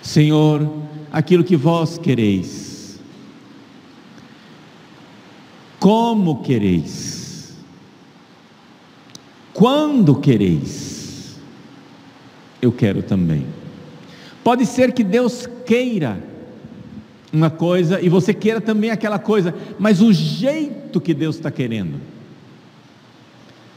Senhor, 0.01 0.69
aquilo 1.11 1.45
que 1.45 1.55
vós 1.55 1.97
quereis, 1.97 2.70
como 5.81 6.43
quereis, 6.43 7.55
quando 9.51 10.13
quereis, 10.13 11.39
eu 12.61 12.71
quero 12.71 13.01
também. 13.01 13.47
Pode 14.43 14.67
ser 14.67 14.91
que 14.91 15.03
Deus 15.03 15.49
queira 15.65 16.21
uma 17.33 17.49
coisa 17.49 17.99
e 17.99 18.09
você 18.09 18.31
queira 18.31 18.61
também 18.61 18.91
aquela 18.91 19.17
coisa, 19.17 19.55
mas 19.79 20.01
o 20.01 20.13
jeito 20.13 21.01
que 21.01 21.15
Deus 21.15 21.37
está 21.37 21.49
querendo, 21.49 21.99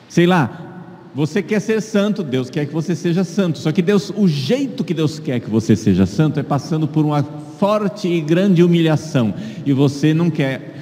sei 0.06 0.26
lá, 0.26 0.74
você 1.14 1.42
quer 1.42 1.60
ser 1.60 1.80
santo, 1.80 2.22
Deus 2.22 2.50
quer 2.50 2.66
que 2.66 2.72
você 2.74 2.94
seja 2.94 3.24
santo. 3.24 3.58
Só 3.58 3.70
que 3.70 3.80
Deus, 3.80 4.12
o 4.14 4.26
jeito 4.26 4.82
que 4.82 4.92
Deus 4.92 5.20
quer 5.20 5.40
que 5.40 5.48
você 5.48 5.76
seja 5.76 6.04
santo 6.04 6.40
é 6.40 6.42
passando 6.42 6.88
por 6.88 7.04
uma 7.04 7.22
forte 7.22 8.08
e 8.08 8.20
grande 8.20 8.62
humilhação. 8.62 9.32
E 9.64 9.72
você 9.72 10.12
não 10.12 10.28
quer, 10.28 10.73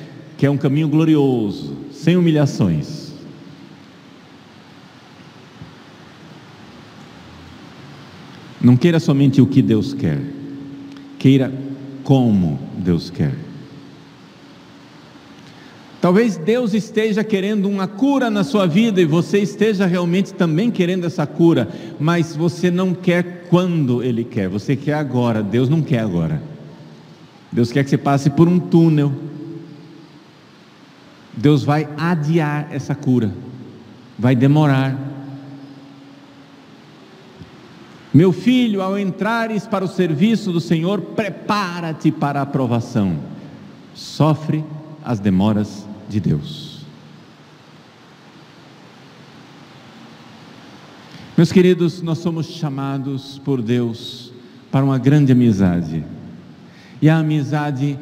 quer 0.42 0.50
um 0.50 0.56
caminho 0.56 0.88
glorioso, 0.88 1.76
sem 1.92 2.16
humilhações. 2.16 3.12
Não 8.60 8.76
queira 8.76 8.98
somente 8.98 9.40
o 9.40 9.46
que 9.46 9.62
Deus 9.62 9.94
quer, 9.94 10.20
queira 11.16 11.54
como 12.02 12.58
Deus 12.76 13.08
quer. 13.08 13.32
Talvez 16.00 16.36
Deus 16.36 16.74
esteja 16.74 17.22
querendo 17.22 17.68
uma 17.68 17.86
cura 17.86 18.28
na 18.28 18.42
sua 18.42 18.66
vida 18.66 19.00
e 19.00 19.04
você 19.04 19.38
esteja 19.38 19.86
realmente 19.86 20.34
também 20.34 20.72
querendo 20.72 21.06
essa 21.06 21.24
cura, 21.24 21.68
mas 22.00 22.34
você 22.34 22.68
não 22.68 22.94
quer 22.94 23.46
quando 23.48 24.02
Ele 24.02 24.24
quer, 24.24 24.48
você 24.48 24.74
quer 24.74 24.94
agora, 24.94 25.40
Deus 25.40 25.68
não 25.68 25.82
quer 25.82 26.00
agora. 26.00 26.42
Deus 27.52 27.70
quer 27.70 27.84
que 27.84 27.90
você 27.90 27.98
passe 27.98 28.28
por 28.28 28.48
um 28.48 28.58
túnel. 28.58 29.30
Deus 31.34 31.64
vai 31.64 31.88
adiar 31.96 32.68
essa 32.70 32.94
cura, 32.94 33.32
vai 34.18 34.36
demorar. 34.36 34.96
Meu 38.12 38.32
filho, 38.32 38.82
ao 38.82 38.98
entrares 38.98 39.66
para 39.66 39.84
o 39.84 39.88
serviço 39.88 40.52
do 40.52 40.60
Senhor, 40.60 41.00
prepara-te 41.00 42.12
para 42.12 42.40
a 42.40 42.42
aprovação. 42.42 43.18
Sofre 43.94 44.62
as 45.02 45.18
demoras 45.18 45.86
de 46.08 46.20
Deus. 46.20 46.72
Meus 51.34 51.50
queridos, 51.50 52.02
nós 52.02 52.18
somos 52.18 52.46
chamados 52.46 53.38
por 53.38 53.62
Deus 53.62 54.30
para 54.70 54.84
uma 54.84 54.98
grande 54.98 55.32
amizade. 55.32 56.04
E 57.00 57.08
a 57.08 57.18
amizade 57.18 57.98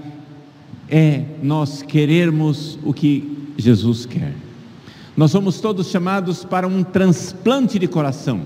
é 0.90 1.24
nós 1.42 1.82
querermos 1.82 2.78
o 2.84 2.92
que 2.92 3.52
Jesus 3.56 4.04
quer. 4.04 4.34
Nós 5.16 5.30
somos 5.30 5.60
todos 5.60 5.88
chamados 5.88 6.44
para 6.44 6.66
um 6.66 6.82
transplante 6.82 7.78
de 7.78 7.86
coração. 7.86 8.42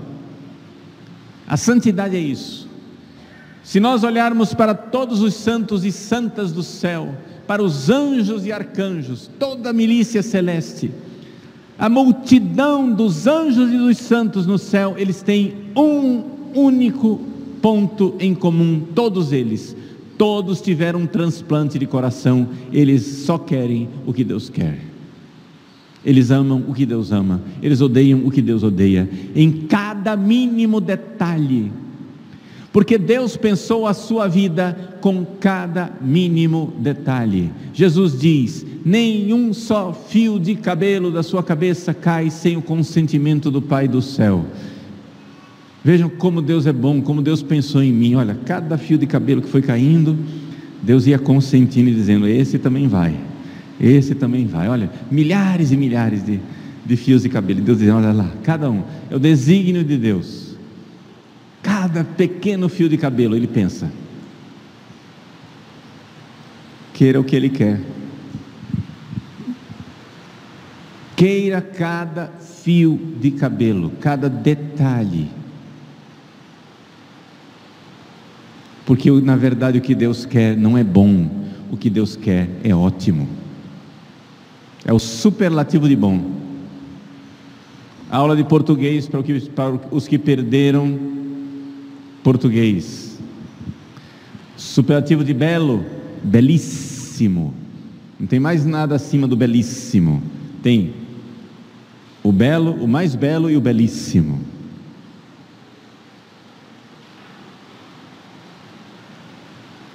A 1.47 1.57
santidade 1.57 2.15
é 2.15 2.19
isso. 2.19 2.67
Se 3.63 3.79
nós 3.79 4.03
olharmos 4.03 4.53
para 4.53 4.75
todos 4.75 5.21
os 5.21 5.33
santos 5.33 5.83
e 5.83 5.91
santas 5.91 6.51
do 6.51 6.61
céu, 6.61 7.15
para 7.47 7.63
os 7.63 7.89
anjos 7.89 8.45
e 8.45 8.51
arcanjos, 8.51 9.29
toda 9.39 9.69
a 9.69 9.73
milícia 9.73 10.21
celeste, 10.21 10.91
a 11.77 11.89
multidão 11.89 12.91
dos 12.91 13.27
anjos 13.27 13.71
e 13.71 13.77
dos 13.77 13.97
santos 13.97 14.45
no 14.45 14.57
céu, 14.57 14.95
eles 14.97 15.21
têm 15.21 15.53
um 15.75 16.23
único 16.53 17.21
ponto 17.61 18.15
em 18.19 18.33
comum, 18.33 18.81
todos 18.93 19.31
eles. 19.31 19.75
Todos 20.17 20.61
tiveram 20.61 21.01
um 21.01 21.07
transplante 21.07 21.77
de 21.77 21.85
coração, 21.85 22.49
eles 22.71 23.03
só 23.03 23.37
querem 23.37 23.89
o 24.05 24.13
que 24.13 24.23
Deus 24.23 24.49
quer. 24.49 24.79
Eles 26.03 26.31
amam 26.31 26.63
o 26.67 26.73
que 26.73 26.85
Deus 26.85 27.11
ama, 27.11 27.41
eles 27.61 27.81
odeiam 27.81 28.25
o 28.25 28.31
que 28.31 28.41
Deus 28.41 28.63
odeia, 28.63 29.09
em 29.35 29.51
cada 29.51 30.15
mínimo 30.15 30.79
detalhe 30.79 31.71
porque 32.75 32.97
Deus 32.97 33.37
pensou 33.37 33.87
a 33.87 33.93
sua 33.93 34.27
vida 34.27 34.97
com 34.99 35.25
cada 35.39 35.93
mínimo 36.01 36.73
detalhe. 36.77 37.49
Jesus 37.73 38.19
diz: 38.19 38.65
nenhum 38.83 39.53
só 39.53 39.93
fio 39.93 40.37
de 40.37 40.55
cabelo 40.55 41.09
da 41.09 41.23
sua 41.23 41.41
cabeça 41.41 41.93
cai 41.93 42.29
sem 42.29 42.57
o 42.57 42.61
consentimento 42.61 43.49
do 43.49 43.61
Pai 43.61 43.87
do 43.87 44.01
céu. 44.01 44.45
Vejam 45.85 46.09
como 46.09 46.41
Deus 46.41 46.65
é 46.67 46.73
bom, 46.73 47.01
como 47.01 47.21
Deus 47.21 47.41
pensou 47.41 47.81
em 47.81 47.93
mim. 47.93 48.15
Olha, 48.15 48.37
cada 48.45 48.77
fio 48.77 48.97
de 48.97 49.07
cabelo 49.07 49.41
que 49.41 49.47
foi 49.47 49.61
caindo, 49.61 50.17
Deus 50.81 51.07
ia 51.07 51.17
consentindo 51.17 51.89
e 51.89 51.93
dizendo: 51.93 52.27
esse 52.27 52.59
também 52.59 52.89
vai, 52.89 53.15
esse 53.79 54.13
também 54.13 54.45
vai. 54.45 54.67
Olha, 54.67 54.89
milhares 55.09 55.71
e 55.71 55.77
milhares 55.77 56.25
de, 56.25 56.41
de 56.85 56.97
fios 56.97 57.21
de 57.21 57.29
cabelo. 57.29 57.61
Deus 57.61 57.77
dizendo: 57.77 57.99
olha 57.99 58.11
lá, 58.11 58.29
cada 58.43 58.69
um, 58.69 58.83
é 59.09 59.15
o 59.15 59.19
desígnio 59.19 59.83
de 59.83 59.95
Deus 59.95 60.45
cada 61.65 62.03
pequeno 62.03 62.69
fio 62.69 62.87
de 62.87 62.95
cabelo, 62.95 63.35
ele 63.35 63.47
pensa. 63.47 63.91
Queira 66.93 67.19
o 67.19 67.23
que 67.23 67.35
ele 67.35 67.49
quer. 67.49 67.81
Queira 71.15 71.61
cada 71.61 72.27
fio 72.27 72.99
de 73.19 73.31
cabelo, 73.31 73.91
cada 73.99 74.29
detalhe. 74.29 75.29
Porque 78.85 79.09
na 79.11 79.35
verdade 79.35 79.77
o 79.77 79.81
que 79.81 79.95
Deus 79.95 80.25
quer 80.25 80.55
não 80.55 80.77
é 80.77 80.83
bom, 80.83 81.29
o 81.71 81.77
que 81.77 81.89
Deus 81.89 82.15
quer 82.15 82.47
é 82.63 82.73
ótimo. 82.73 83.27
É 84.85 84.93
o 84.93 84.99
superlativo 84.99 85.89
de 85.89 85.95
bom. 85.95 86.23
Aula 88.09 88.35
de 88.35 88.43
português 88.43 89.09
para 89.55 89.79
os 89.91 90.07
que 90.07 90.19
perderam 90.19 90.97
português. 92.23 93.19
Superlativo 94.55 95.23
de 95.23 95.33
belo, 95.33 95.83
belíssimo. 96.23 97.53
Não 98.19 98.27
tem 98.27 98.39
mais 98.39 98.63
nada 98.63 98.95
acima 98.95 99.27
do 99.27 99.35
belíssimo. 99.35 100.21
Tem 100.61 100.93
o 102.23 102.31
belo, 102.31 102.71
o 102.83 102.87
mais 102.87 103.15
belo 103.15 103.49
e 103.49 103.57
o 103.57 103.61
belíssimo. 103.61 104.39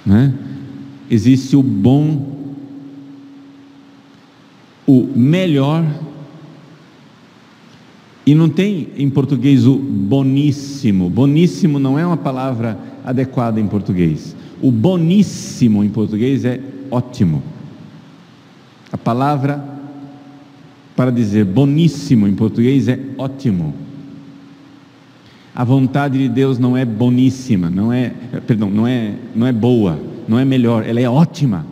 Né? 0.05 0.33
Existe 1.09 1.55
o 1.55 1.63
bom, 1.63 2.31
o 4.87 5.07
melhor 5.15 5.85
e 8.25 8.35
não 8.35 8.49
tem 8.49 8.89
em 8.97 9.09
português 9.09 9.65
o 9.65 9.75
boníssimo. 9.75 11.09
Boníssimo 11.09 11.79
não 11.79 11.97
é 11.97 12.05
uma 12.05 12.17
palavra 12.17 12.77
adequada 13.03 13.59
em 13.59 13.67
português. 13.67 14.35
O 14.61 14.71
boníssimo 14.71 15.83
em 15.83 15.89
português 15.89 16.45
é 16.45 16.61
ótimo. 16.89 17.41
A 18.91 18.97
palavra 18.97 19.63
para 20.95 21.11
dizer 21.11 21.45
boníssimo 21.45 22.27
em 22.27 22.35
português 22.35 22.87
é 22.87 22.99
ótimo. 23.17 23.73
A 25.53 25.63
vontade 25.63 26.17
de 26.17 26.29
Deus 26.29 26.57
não 26.57 26.77
é 26.77 26.85
boníssima, 26.85 27.69
não 27.69 27.91
é, 27.91 28.13
perdão, 28.47 28.69
não 28.69 28.87
é, 28.87 29.15
não 29.35 29.45
é 29.45 29.51
boa, 29.51 29.99
não 30.27 30.39
é 30.39 30.45
melhor, 30.45 30.87
ela 30.87 30.99
é 30.99 31.09
ótima. 31.09 31.65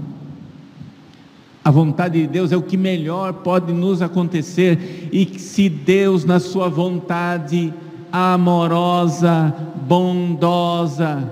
A 1.63 1.71
vontade 1.71 2.21
de 2.21 2.27
Deus 2.27 2.51
é 2.51 2.57
o 2.57 2.61
que 2.61 2.75
melhor 2.75 3.31
pode 3.33 3.71
nos 3.71 4.01
acontecer, 4.01 5.09
e 5.13 5.39
se 5.39 5.69
Deus, 5.69 6.25
na 6.25 6.39
Sua 6.39 6.67
vontade 6.67 7.73
amorosa, 8.11 9.55
bondosa, 9.87 11.31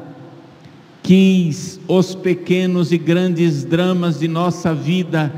quis 1.03 1.79
os 1.87 2.15
pequenos 2.15 2.91
e 2.91 2.97
grandes 2.97 3.63
dramas 3.63 4.19
de 4.19 4.27
nossa 4.27 4.73
vida, 4.73 5.33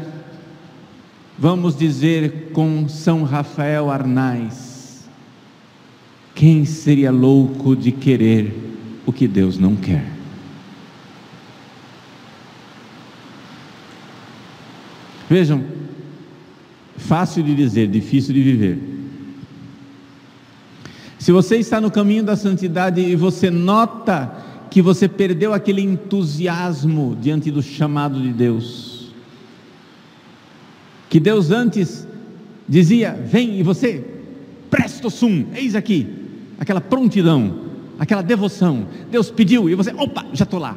vamos 1.38 1.76
dizer 1.76 2.52
com 2.54 2.88
São 2.88 3.24
Rafael 3.24 3.89
Arnais: 3.89 4.69
quem 6.39 6.63
seria 6.63 7.12
louco 7.12 7.75
de 7.75 7.91
querer 7.91 8.56
o 9.06 9.12
que 9.12 9.28
Deus 9.28 9.58
não 9.58 9.75
quer? 9.75 10.10
Vejam, 15.30 15.62
fácil 16.95 17.43
de 17.43 17.54
dizer, 17.54 17.89
difícil 17.89 18.34
de 18.34 18.41
viver. 18.41 18.80
Se 21.17 21.34
você 21.34 21.58
está 21.58 21.82
no 21.82 21.91
caminho 21.91 22.23
da 22.23 22.38
santidade 22.38 23.02
e 23.02 23.17
você 23.17 23.52
nota 23.52 24.34
que 24.71 24.82
você 24.82 25.10
perdeu 25.10 25.54
aquele 25.54 25.82
entusiasmo 25.82 27.17
diante 27.21 27.52
do 27.52 27.62
chamado 27.62 28.21
de 28.21 28.32
Deus. 28.32 29.12
Que 31.10 31.19
Deus 31.19 31.52
antes 31.52 32.08
dizia: 32.65 33.12
Vem, 33.12 33.60
e 33.60 33.62
você, 33.62 34.06
presto 34.69 35.10
sum, 35.10 35.47
eis 35.54 35.75
aqui, 35.75 36.19
aquela 36.60 36.82
prontidão, 36.82 37.56
aquela 37.98 38.22
devoção. 38.22 38.86
Deus 39.10 39.32
pediu, 39.32 39.69
e 39.69 39.76
você, 39.76 39.91
opa, 39.93 40.26
já 40.34 40.43
estou 40.43 40.60
lá. 40.60 40.76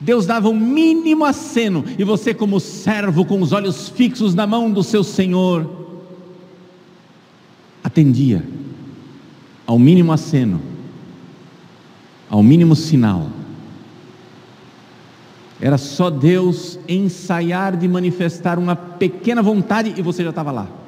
Deus 0.00 0.26
dava 0.26 0.48
um 0.48 0.58
mínimo 0.58 1.24
aceno, 1.24 1.84
e 1.98 2.04
você, 2.04 2.32
como 2.32 2.60
servo, 2.60 3.24
com 3.24 3.40
os 3.40 3.52
olhos 3.52 3.88
fixos 3.88 4.34
na 4.34 4.46
mão 4.46 4.70
do 4.70 4.82
seu 4.82 5.02
Senhor, 5.02 5.68
atendia 7.82 8.44
ao 9.66 9.78
mínimo 9.78 10.12
aceno, 10.12 10.60
ao 12.30 12.42
mínimo 12.42 12.76
sinal. 12.76 13.28
Era 15.60 15.78
só 15.78 16.10
Deus 16.10 16.78
ensaiar 16.88 17.76
de 17.76 17.88
manifestar 17.88 18.58
uma 18.58 18.76
pequena 18.76 19.42
vontade 19.42 19.94
e 19.96 20.02
você 20.02 20.22
já 20.22 20.30
estava 20.30 20.50
lá. 20.50 20.83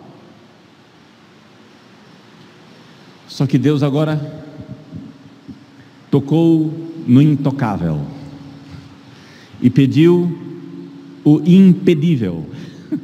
Só 3.36 3.46
que 3.46 3.58
Deus 3.58 3.82
agora 3.82 4.18
tocou 6.10 6.72
no 7.06 7.20
intocável 7.20 8.00
e 9.60 9.68
pediu 9.68 10.38
o 11.22 11.42
impedível. 11.44 12.48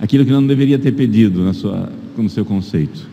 Aquilo 0.00 0.24
que 0.24 0.30
não 0.30 0.46
deveria 0.46 0.78
ter 0.78 0.92
pedido 0.92 1.44
na 1.44 1.52
sua, 1.52 1.92
no 2.16 2.30
seu 2.30 2.42
conceito. 2.42 3.06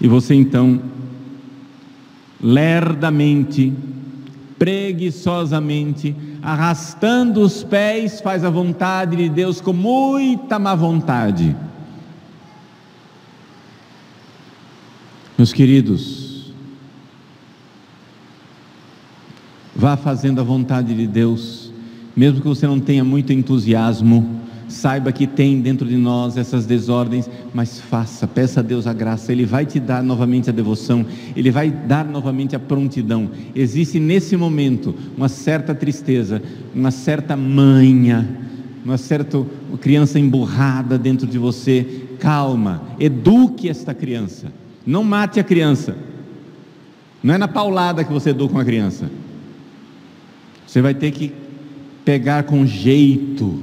E 0.00 0.08
você 0.08 0.34
então, 0.34 0.82
lerdamente, 2.42 3.72
preguiçosamente, 4.58 6.12
arrastando 6.42 7.40
os 7.40 7.62
pés, 7.62 8.20
faz 8.20 8.42
a 8.42 8.50
vontade 8.50 9.14
de 9.14 9.28
Deus 9.28 9.60
com 9.60 9.72
muita 9.72 10.58
má 10.58 10.74
vontade. 10.74 11.54
Meus 15.36 15.52
queridos, 15.52 16.52
vá 19.74 19.96
fazendo 19.96 20.40
a 20.40 20.44
vontade 20.44 20.94
de 20.94 21.08
Deus, 21.08 21.72
mesmo 22.14 22.40
que 22.40 22.46
você 22.46 22.68
não 22.68 22.78
tenha 22.78 23.02
muito 23.02 23.32
entusiasmo, 23.32 24.40
saiba 24.68 25.10
que 25.10 25.26
tem 25.26 25.60
dentro 25.60 25.88
de 25.88 25.96
nós 25.96 26.36
essas 26.36 26.66
desordens, 26.66 27.28
mas 27.52 27.80
faça, 27.80 28.28
peça 28.28 28.60
a 28.60 28.62
Deus 28.62 28.86
a 28.86 28.92
graça, 28.92 29.32
Ele 29.32 29.44
vai 29.44 29.66
te 29.66 29.80
dar 29.80 30.04
novamente 30.04 30.48
a 30.50 30.52
devoção, 30.52 31.04
Ele 31.34 31.50
vai 31.50 31.68
dar 31.68 32.04
novamente 32.04 32.54
a 32.54 32.60
prontidão. 32.60 33.28
Existe 33.56 33.98
nesse 33.98 34.36
momento 34.36 34.94
uma 35.16 35.28
certa 35.28 35.74
tristeza, 35.74 36.40
uma 36.72 36.92
certa 36.92 37.36
manha, 37.36 38.38
uma 38.84 38.96
certa 38.96 39.44
criança 39.80 40.16
emburrada 40.16 40.96
dentro 40.96 41.26
de 41.26 41.38
você. 41.38 42.02
Calma, 42.20 42.84
eduque 43.00 43.68
esta 43.68 43.92
criança, 43.92 44.52
não 44.86 45.02
mate 45.02 45.40
a 45.40 45.44
criança. 45.44 45.96
Não 47.22 47.34
é 47.34 47.38
na 47.38 47.48
paulada 47.48 48.04
que 48.04 48.12
você 48.12 48.30
educa 48.30 48.54
uma 48.54 48.64
criança. 48.64 49.10
Você 50.66 50.82
vai 50.82 50.94
ter 50.94 51.10
que 51.10 51.32
pegar 52.04 52.42
com 52.42 52.66
jeito 52.66 53.62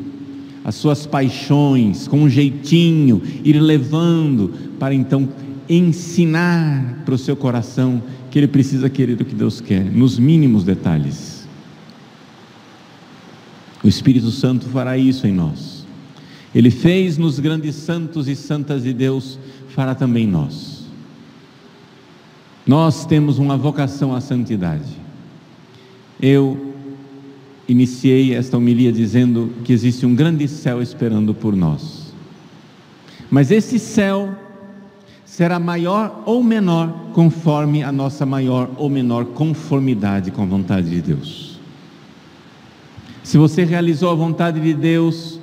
as 0.63 0.75
suas 0.75 1.05
paixões, 1.05 2.07
com 2.07 2.21
um 2.21 2.29
jeitinho, 2.29 3.21
ir 3.43 3.59
levando, 3.59 4.53
para 4.79 4.93
então 4.93 5.27
ensinar 5.67 7.01
para 7.05 7.13
o 7.13 7.17
seu 7.17 7.35
coração 7.35 8.01
que 8.29 8.39
ele 8.39 8.47
precisa 8.47 8.89
querer 8.89 9.19
o 9.19 9.25
que 9.25 9.35
Deus 9.35 9.59
quer, 9.59 9.83
nos 9.83 10.17
mínimos 10.17 10.63
detalhes. 10.63 11.47
O 13.83 13.87
Espírito 13.87 14.29
Santo 14.29 14.67
fará 14.67 14.97
isso 14.97 15.25
em 15.25 15.33
nós. 15.33 15.85
Ele 16.53 16.69
fez 16.69 17.17
nos 17.17 17.39
grandes 17.39 17.75
santos 17.75 18.27
e 18.27 18.35
santas 18.35 18.83
de 18.83 18.93
Deus, 18.93 19.39
fará 19.69 19.95
também 19.95 20.25
em 20.25 20.31
nós. 20.31 20.80
Nós 22.65 23.05
temos 23.05 23.39
uma 23.39 23.57
vocação 23.57 24.13
à 24.13 24.21
santidade. 24.21 24.99
Eu 26.21 26.73
iniciei 27.67 28.35
esta 28.35 28.57
homilia 28.57 28.91
dizendo 28.91 29.51
que 29.63 29.73
existe 29.73 30.05
um 30.05 30.13
grande 30.13 30.47
céu 30.47 30.81
esperando 30.81 31.33
por 31.33 31.55
nós. 31.55 32.13
Mas 33.29 33.49
esse 33.49 33.79
céu 33.79 34.35
será 35.25 35.57
maior 35.57 36.23
ou 36.25 36.43
menor 36.43 36.93
conforme 37.13 37.81
a 37.81 37.91
nossa 37.91 38.25
maior 38.25 38.69
ou 38.77 38.89
menor 38.89 39.25
conformidade 39.25 40.29
com 40.29 40.43
a 40.43 40.45
vontade 40.45 40.89
de 40.89 41.01
Deus. 41.01 41.59
Se 43.23 43.37
você 43.37 43.63
realizou 43.63 44.11
a 44.11 44.15
vontade 44.15 44.59
de 44.59 44.73
Deus 44.73 45.39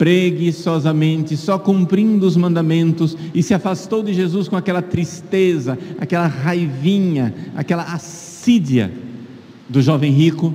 preguiçosamente, 0.00 1.36
só 1.36 1.58
cumprindo 1.58 2.26
os 2.26 2.34
mandamentos 2.34 3.14
e 3.34 3.42
se 3.42 3.52
afastou 3.52 4.02
de 4.02 4.14
Jesus 4.14 4.48
com 4.48 4.56
aquela 4.56 4.80
tristeza, 4.80 5.78
aquela 6.00 6.26
raivinha, 6.26 7.34
aquela 7.54 7.82
assídia 7.82 8.90
do 9.68 9.82
jovem 9.82 10.10
rico, 10.10 10.54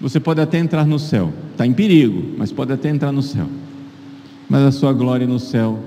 você 0.00 0.18
pode 0.18 0.40
até 0.40 0.58
entrar 0.58 0.86
no 0.86 0.98
céu, 0.98 1.34
está 1.52 1.66
em 1.66 1.74
perigo, 1.74 2.34
mas 2.38 2.50
pode 2.50 2.72
até 2.72 2.88
entrar 2.88 3.12
no 3.12 3.20
céu. 3.20 3.46
Mas 4.48 4.62
a 4.62 4.72
sua 4.72 4.94
glória 4.94 5.26
no 5.26 5.38
céu 5.38 5.78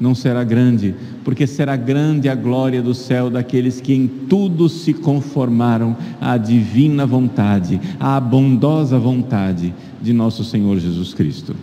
não 0.00 0.16
será 0.16 0.42
grande, 0.42 0.96
porque 1.22 1.46
será 1.46 1.76
grande 1.76 2.28
a 2.28 2.34
glória 2.34 2.82
do 2.82 2.92
céu 2.92 3.30
daqueles 3.30 3.80
que 3.80 3.94
em 3.94 4.08
tudo 4.08 4.68
se 4.68 4.92
conformaram 4.92 5.96
à 6.20 6.36
divina 6.36 7.06
vontade, 7.06 7.80
à 8.00 8.18
bondosa 8.18 8.98
vontade 8.98 9.72
de 10.04 10.12
nosso 10.12 10.44
Senhor 10.44 10.78
Jesus 10.78 11.14
Cristo. 11.14 11.56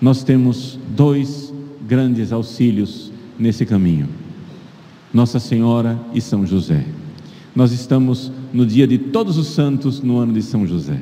Nós 0.00 0.22
temos 0.22 0.78
dois 0.96 1.52
grandes 1.86 2.32
auxílios 2.32 3.10
nesse 3.36 3.66
caminho: 3.66 4.08
Nossa 5.12 5.40
Senhora 5.40 5.98
e 6.14 6.20
São 6.20 6.46
José. 6.46 6.86
Nós 7.54 7.72
estamos 7.72 8.30
no 8.52 8.64
dia 8.64 8.86
de 8.86 8.96
Todos 8.96 9.36
os 9.36 9.48
Santos, 9.48 10.00
no 10.00 10.18
ano 10.18 10.32
de 10.32 10.42
São 10.42 10.66
José. 10.66 10.98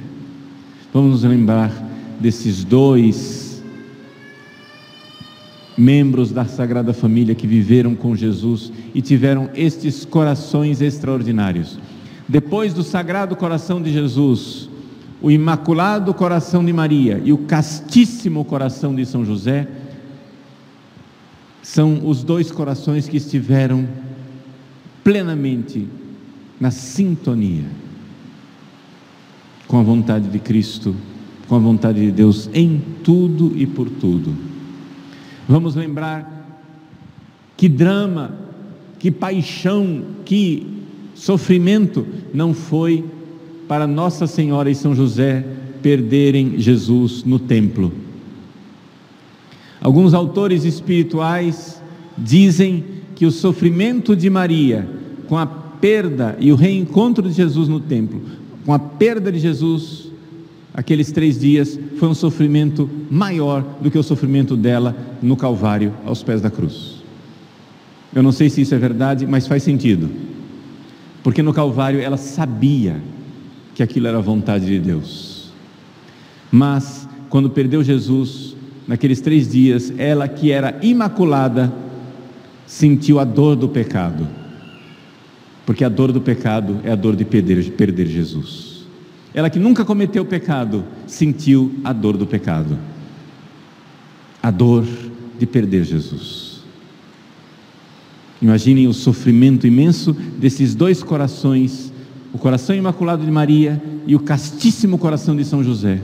Vamos 0.92 1.10
nos 1.10 1.24
lembrar 1.24 1.70
desses 2.18 2.64
dois 2.64 3.62
membros 5.76 6.32
da 6.32 6.46
Sagrada 6.46 6.92
Família 6.92 7.34
que 7.34 7.46
viveram 7.46 7.94
com 7.94 8.16
Jesus 8.16 8.72
e 8.94 9.02
tiveram 9.02 9.50
estes 9.54 10.04
corações 10.04 10.80
extraordinários. 10.80 11.78
Depois 12.26 12.72
do 12.72 12.82
Sagrado 12.82 13.36
Coração 13.36 13.80
de 13.80 13.92
Jesus, 13.92 14.69
o 15.22 15.30
Imaculado 15.30 16.14
Coração 16.14 16.64
de 16.64 16.72
Maria 16.72 17.20
e 17.24 17.32
o 17.32 17.38
Castíssimo 17.38 18.44
Coração 18.44 18.94
de 18.94 19.04
São 19.04 19.24
José, 19.24 19.68
são 21.62 22.06
os 22.08 22.24
dois 22.24 22.50
corações 22.50 23.08
que 23.08 23.18
estiveram 23.18 23.86
plenamente 25.04 25.86
na 26.58 26.70
sintonia 26.70 27.64
com 29.68 29.78
a 29.78 29.82
vontade 29.82 30.28
de 30.28 30.38
Cristo, 30.38 30.96
com 31.46 31.54
a 31.54 31.58
vontade 31.58 32.00
de 32.00 32.10
Deus 32.10 32.50
em 32.52 32.82
tudo 33.04 33.52
e 33.56 33.66
por 33.66 33.88
tudo. 33.88 34.34
Vamos 35.48 35.74
lembrar 35.74 36.64
que 37.56 37.68
drama, 37.68 38.34
que 38.98 39.10
paixão, 39.10 40.02
que 40.24 40.66
sofrimento 41.14 42.06
não 42.32 42.52
foi 42.54 43.04
para 43.70 43.86
Nossa 43.86 44.26
Senhora 44.26 44.68
e 44.68 44.74
São 44.74 44.96
José 44.96 45.44
perderem 45.80 46.58
Jesus 46.58 47.22
no 47.22 47.38
templo. 47.38 47.92
Alguns 49.80 50.12
autores 50.12 50.64
espirituais 50.64 51.80
dizem 52.18 52.82
que 53.14 53.24
o 53.24 53.30
sofrimento 53.30 54.16
de 54.16 54.28
Maria 54.28 54.88
com 55.28 55.38
a 55.38 55.46
perda 55.46 56.36
e 56.40 56.50
o 56.50 56.56
reencontro 56.56 57.28
de 57.28 57.32
Jesus 57.32 57.68
no 57.68 57.78
templo, 57.78 58.20
com 58.66 58.74
a 58.74 58.78
perda 58.80 59.30
de 59.30 59.38
Jesus, 59.38 60.10
aqueles 60.74 61.12
três 61.12 61.38
dias, 61.38 61.78
foi 61.96 62.08
um 62.08 62.14
sofrimento 62.14 62.90
maior 63.08 63.64
do 63.80 63.88
que 63.88 63.98
o 63.98 64.02
sofrimento 64.02 64.56
dela 64.56 64.96
no 65.22 65.36
Calvário, 65.36 65.94
aos 66.04 66.24
pés 66.24 66.40
da 66.40 66.50
cruz. 66.50 67.04
Eu 68.12 68.24
não 68.24 68.32
sei 68.32 68.50
se 68.50 68.62
isso 68.62 68.74
é 68.74 68.78
verdade, 68.78 69.28
mas 69.28 69.46
faz 69.46 69.62
sentido, 69.62 70.10
porque 71.22 71.40
no 71.40 71.52
Calvário 71.52 72.00
ela 72.00 72.16
sabia 72.16 73.00
que 73.80 73.84
aquilo 73.84 74.06
era 74.06 74.18
a 74.18 74.22
vontade 74.22 74.66
de 74.66 74.78
Deus, 74.78 75.52
mas 76.52 77.08
quando 77.28 77.48
perdeu 77.48 77.82
Jesus, 77.82 78.54
naqueles 78.86 79.20
três 79.20 79.50
dias, 79.50 79.92
ela 79.96 80.28
que 80.28 80.52
era 80.52 80.78
imaculada, 80.82 81.72
sentiu 82.66 83.18
a 83.18 83.24
dor 83.24 83.56
do 83.56 83.68
pecado 83.68 84.40
porque 85.70 85.84
a 85.84 85.88
dor 85.88 86.10
do 86.10 86.20
pecado 86.20 86.80
é 86.82 86.90
a 86.90 86.96
dor 86.96 87.14
de 87.14 87.24
perder, 87.24 87.70
perder 87.70 88.08
Jesus. 88.08 88.88
Ela 89.32 89.48
que 89.48 89.60
nunca 89.60 89.84
cometeu 89.84 90.24
pecado, 90.24 90.84
sentiu 91.06 91.72
a 91.84 91.92
dor 91.92 92.16
do 92.16 92.26
pecado, 92.26 92.76
a 94.42 94.50
dor 94.50 94.84
de 95.38 95.46
perder 95.46 95.84
Jesus. 95.84 96.64
Imaginem 98.42 98.88
o 98.88 98.92
sofrimento 98.92 99.64
imenso 99.64 100.12
desses 100.12 100.74
dois 100.74 101.04
corações, 101.04 101.92
o 102.32 102.38
coração 102.38 102.74
imaculado 102.74 103.24
de 103.24 103.30
Maria 103.30 103.82
e 104.06 104.14
o 104.14 104.20
castíssimo 104.20 104.98
coração 104.98 105.34
de 105.36 105.44
São 105.44 105.62
José. 105.62 106.00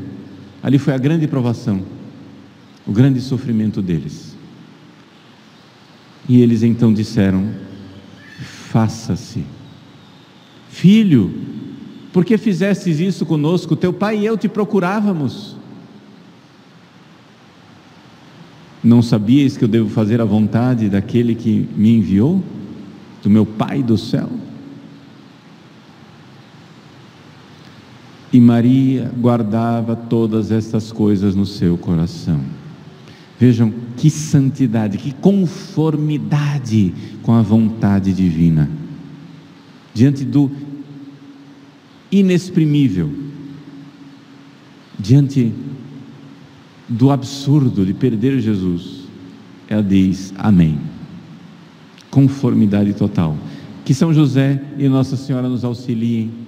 Ali 0.62 0.79
foi 0.79 0.93
a 0.95 0.99
grande 0.99 1.27
provação, 1.29 1.83
o 2.87 2.93
grande 2.93 3.21
sofrimento 3.21 3.81
deles. 3.81 4.37
E 6.29 6.41
eles 6.41 6.62
então 6.62 6.93
disseram: 6.93 7.49
Faça-se, 8.71 9.45
filho, 10.69 11.33
por 12.12 12.25
que 12.25 12.37
fizestes 12.37 12.99
isso 12.99 13.25
conosco? 13.25 13.77
Teu 13.77 13.93
pai 13.93 14.19
e 14.19 14.27
eu 14.27 14.37
te 14.37 14.49
procurávamos. 14.49 15.57
Não 18.83 19.03
sabias 19.03 19.57
que 19.57 19.65
eu 19.65 19.69
devo 19.69 19.89
fazer 19.89 20.21
a 20.21 20.25
vontade 20.25 20.89
daquele 20.89 21.35
que 21.35 21.69
me 21.77 21.97
enviou, 21.97 22.43
do 23.23 23.29
meu 23.29 23.45
Pai 23.45 23.83
do 23.83 23.99
céu? 23.99 24.31
E 28.33 28.41
Maria 28.41 29.11
guardava 29.19 29.95
todas 29.95 30.51
estas 30.51 30.91
coisas 30.91 31.35
no 31.35 31.47
seu 31.47 31.77
coração. 31.79 32.41
Vejam 33.39 33.73
que 33.97 34.11
santidade, 34.11 34.99
que 34.99 35.12
conformidade 35.12 36.93
com 37.23 37.33
a 37.33 37.43
vontade 37.43 38.12
divina. 38.12 38.69
Diante 39.95 40.25
do 40.25 40.51
inexprimível, 42.11 43.12
diante 44.99 45.53
do 46.89 47.11
absurdo 47.11 47.85
de 47.85 47.93
perder 47.93 48.41
Jesus, 48.41 49.05
ela 49.69 49.83
diz 49.83 50.33
amém. 50.39 50.79
Conformidade 52.11 52.95
total. 52.95 53.37
Que 53.85 53.93
São 53.93 54.12
José 54.12 54.62
e 54.79 54.89
Nossa 54.89 55.17
Senhora 55.17 55.49
nos 55.49 55.65
auxiliem 55.65 56.46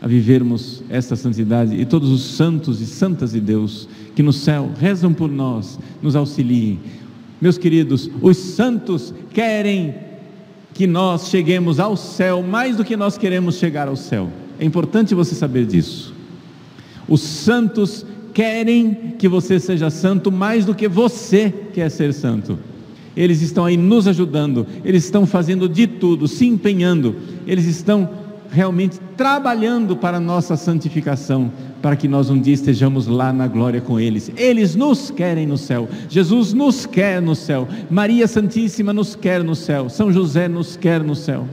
a 0.00 0.06
vivermos 0.06 0.82
esta 0.88 1.16
santidade 1.16 1.74
e 1.74 1.84
todos 1.84 2.10
os 2.10 2.22
santos 2.22 2.80
e 2.80 2.86
santas 2.86 3.32
de 3.32 3.40
Deus 3.40 3.88
que 4.14 4.22
no 4.22 4.32
céu 4.32 4.70
rezam 4.78 5.12
por 5.12 5.30
nós, 5.30 5.78
nos 6.02 6.14
auxiliem. 6.14 6.78
Meus 7.40 7.58
queridos, 7.58 8.10
os 8.20 8.36
santos 8.36 9.14
querem 9.32 9.94
que 10.74 10.86
nós 10.86 11.28
cheguemos 11.28 11.80
ao 11.80 11.96
céu 11.96 12.42
mais 12.42 12.76
do 12.76 12.84
que 12.84 12.96
nós 12.96 13.18
queremos 13.18 13.56
chegar 13.56 13.88
ao 13.88 13.96
céu. 13.96 14.30
É 14.58 14.64
importante 14.64 15.14
você 15.14 15.34
saber 15.34 15.66
disso. 15.66 16.14
Os 17.08 17.20
santos 17.20 18.04
querem 18.34 19.14
que 19.18 19.28
você 19.28 19.58
seja 19.58 19.90
santo 19.90 20.30
mais 20.30 20.64
do 20.64 20.74
que 20.74 20.86
você 20.86 21.52
quer 21.72 21.90
ser 21.90 22.12
santo. 22.12 22.58
Eles 23.16 23.42
estão 23.42 23.64
aí 23.64 23.76
nos 23.76 24.06
ajudando, 24.06 24.64
eles 24.84 25.04
estão 25.04 25.26
fazendo 25.26 25.68
de 25.68 25.88
tudo, 25.88 26.28
se 26.28 26.46
empenhando, 26.46 27.16
eles 27.46 27.64
estão 27.64 28.08
realmente 28.50 28.98
trabalhando 29.16 29.96
para 29.96 30.16
a 30.16 30.20
nossa 30.20 30.56
santificação, 30.56 31.50
para 31.82 31.96
que 31.96 32.08
nós 32.08 32.30
um 32.30 32.40
dia 32.40 32.54
estejamos 32.54 33.06
lá 33.06 33.32
na 33.32 33.46
glória 33.46 33.80
com 33.80 34.00
eles. 34.00 34.30
Eles 34.36 34.74
nos 34.74 35.10
querem 35.10 35.46
no 35.46 35.58
céu, 35.58 35.88
Jesus 36.08 36.52
nos 36.52 36.86
quer 36.86 37.20
no 37.20 37.34
céu, 37.34 37.68
Maria 37.90 38.26
Santíssima 38.26 38.92
nos 38.92 39.14
quer 39.14 39.44
no 39.44 39.54
céu, 39.54 39.88
São 39.88 40.12
José 40.12 40.48
nos 40.48 40.76
quer 40.76 41.02
no 41.02 41.14
céu 41.14 41.46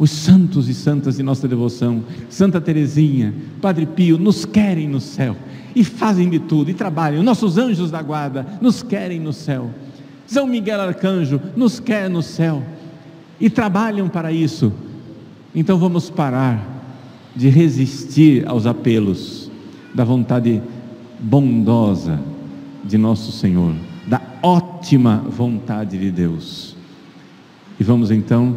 os 0.00 0.10
santos 0.10 0.66
e 0.66 0.72
santas 0.72 1.18
de 1.18 1.22
nossa 1.22 1.46
devoção, 1.46 2.02
Santa 2.30 2.58
Teresinha, 2.58 3.34
Padre 3.60 3.84
Pio, 3.84 4.16
nos 4.16 4.46
querem 4.46 4.88
no 4.88 4.98
céu 4.98 5.36
e 5.76 5.84
fazem 5.84 6.30
de 6.30 6.38
tudo 6.38 6.70
e 6.70 6.74
trabalham. 6.74 7.22
Nossos 7.22 7.58
anjos 7.58 7.90
da 7.90 8.00
guarda 8.00 8.46
nos 8.62 8.82
querem 8.82 9.20
no 9.20 9.34
céu. 9.34 9.70
São 10.26 10.46
Miguel 10.46 10.80
Arcanjo 10.80 11.38
nos 11.54 11.78
quer 11.78 12.08
no 12.08 12.22
céu 12.22 12.62
e 13.38 13.50
trabalham 13.50 14.08
para 14.08 14.32
isso. 14.32 14.72
Então 15.54 15.78
vamos 15.78 16.08
parar 16.08 16.64
de 17.34 17.48
resistir 17.48 18.46
aos 18.46 18.66
apelos 18.66 19.50
da 19.92 20.04
vontade 20.04 20.62
bondosa 21.18 22.20
de 22.84 22.96
nosso 22.96 23.32
Senhor, 23.32 23.74
da 24.06 24.20
ótima 24.42 25.16
vontade 25.28 25.98
de 25.98 26.10
Deus. 26.10 26.76
E 27.78 27.84
vamos 27.84 28.10
então 28.10 28.56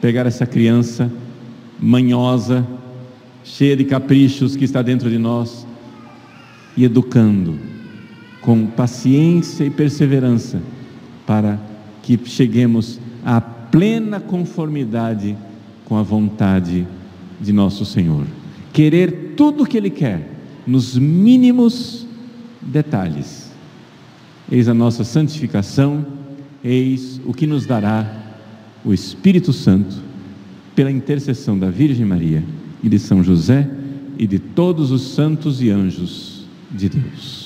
pegar 0.00 0.26
essa 0.26 0.46
criança 0.46 1.12
manhosa, 1.78 2.66
cheia 3.44 3.76
de 3.76 3.84
caprichos 3.84 4.56
que 4.56 4.64
está 4.64 4.80
dentro 4.80 5.10
de 5.10 5.18
nós 5.18 5.66
e 6.76 6.84
educando 6.84 7.58
com 8.40 8.66
paciência 8.66 9.64
e 9.64 9.70
perseverança 9.70 10.62
para 11.26 11.58
que 12.02 12.18
cheguemos 12.24 12.98
à 13.24 13.40
plena 13.40 14.18
conformidade 14.18 15.36
com 15.92 15.98
a 15.98 16.02
vontade 16.02 16.88
de 17.38 17.52
nosso 17.52 17.84
Senhor. 17.84 18.24
Querer 18.72 19.34
tudo 19.36 19.62
o 19.62 19.66
que 19.66 19.76
Ele 19.76 19.90
quer, 19.90 20.26
nos 20.66 20.96
mínimos 20.96 22.06
detalhes. 22.62 23.52
Eis 24.50 24.68
a 24.68 24.72
nossa 24.72 25.04
santificação, 25.04 26.06
eis 26.64 27.20
o 27.26 27.34
que 27.34 27.46
nos 27.46 27.66
dará 27.66 28.10
o 28.82 28.94
Espírito 28.94 29.52
Santo, 29.52 29.96
pela 30.74 30.90
intercessão 30.90 31.58
da 31.58 31.68
Virgem 31.68 32.06
Maria 32.06 32.42
e 32.82 32.88
de 32.88 32.98
São 32.98 33.22
José 33.22 33.70
e 34.18 34.26
de 34.26 34.38
todos 34.38 34.90
os 34.90 35.02
santos 35.02 35.60
e 35.60 35.68
anjos 35.68 36.46
de 36.70 36.88
Deus. 36.88 37.41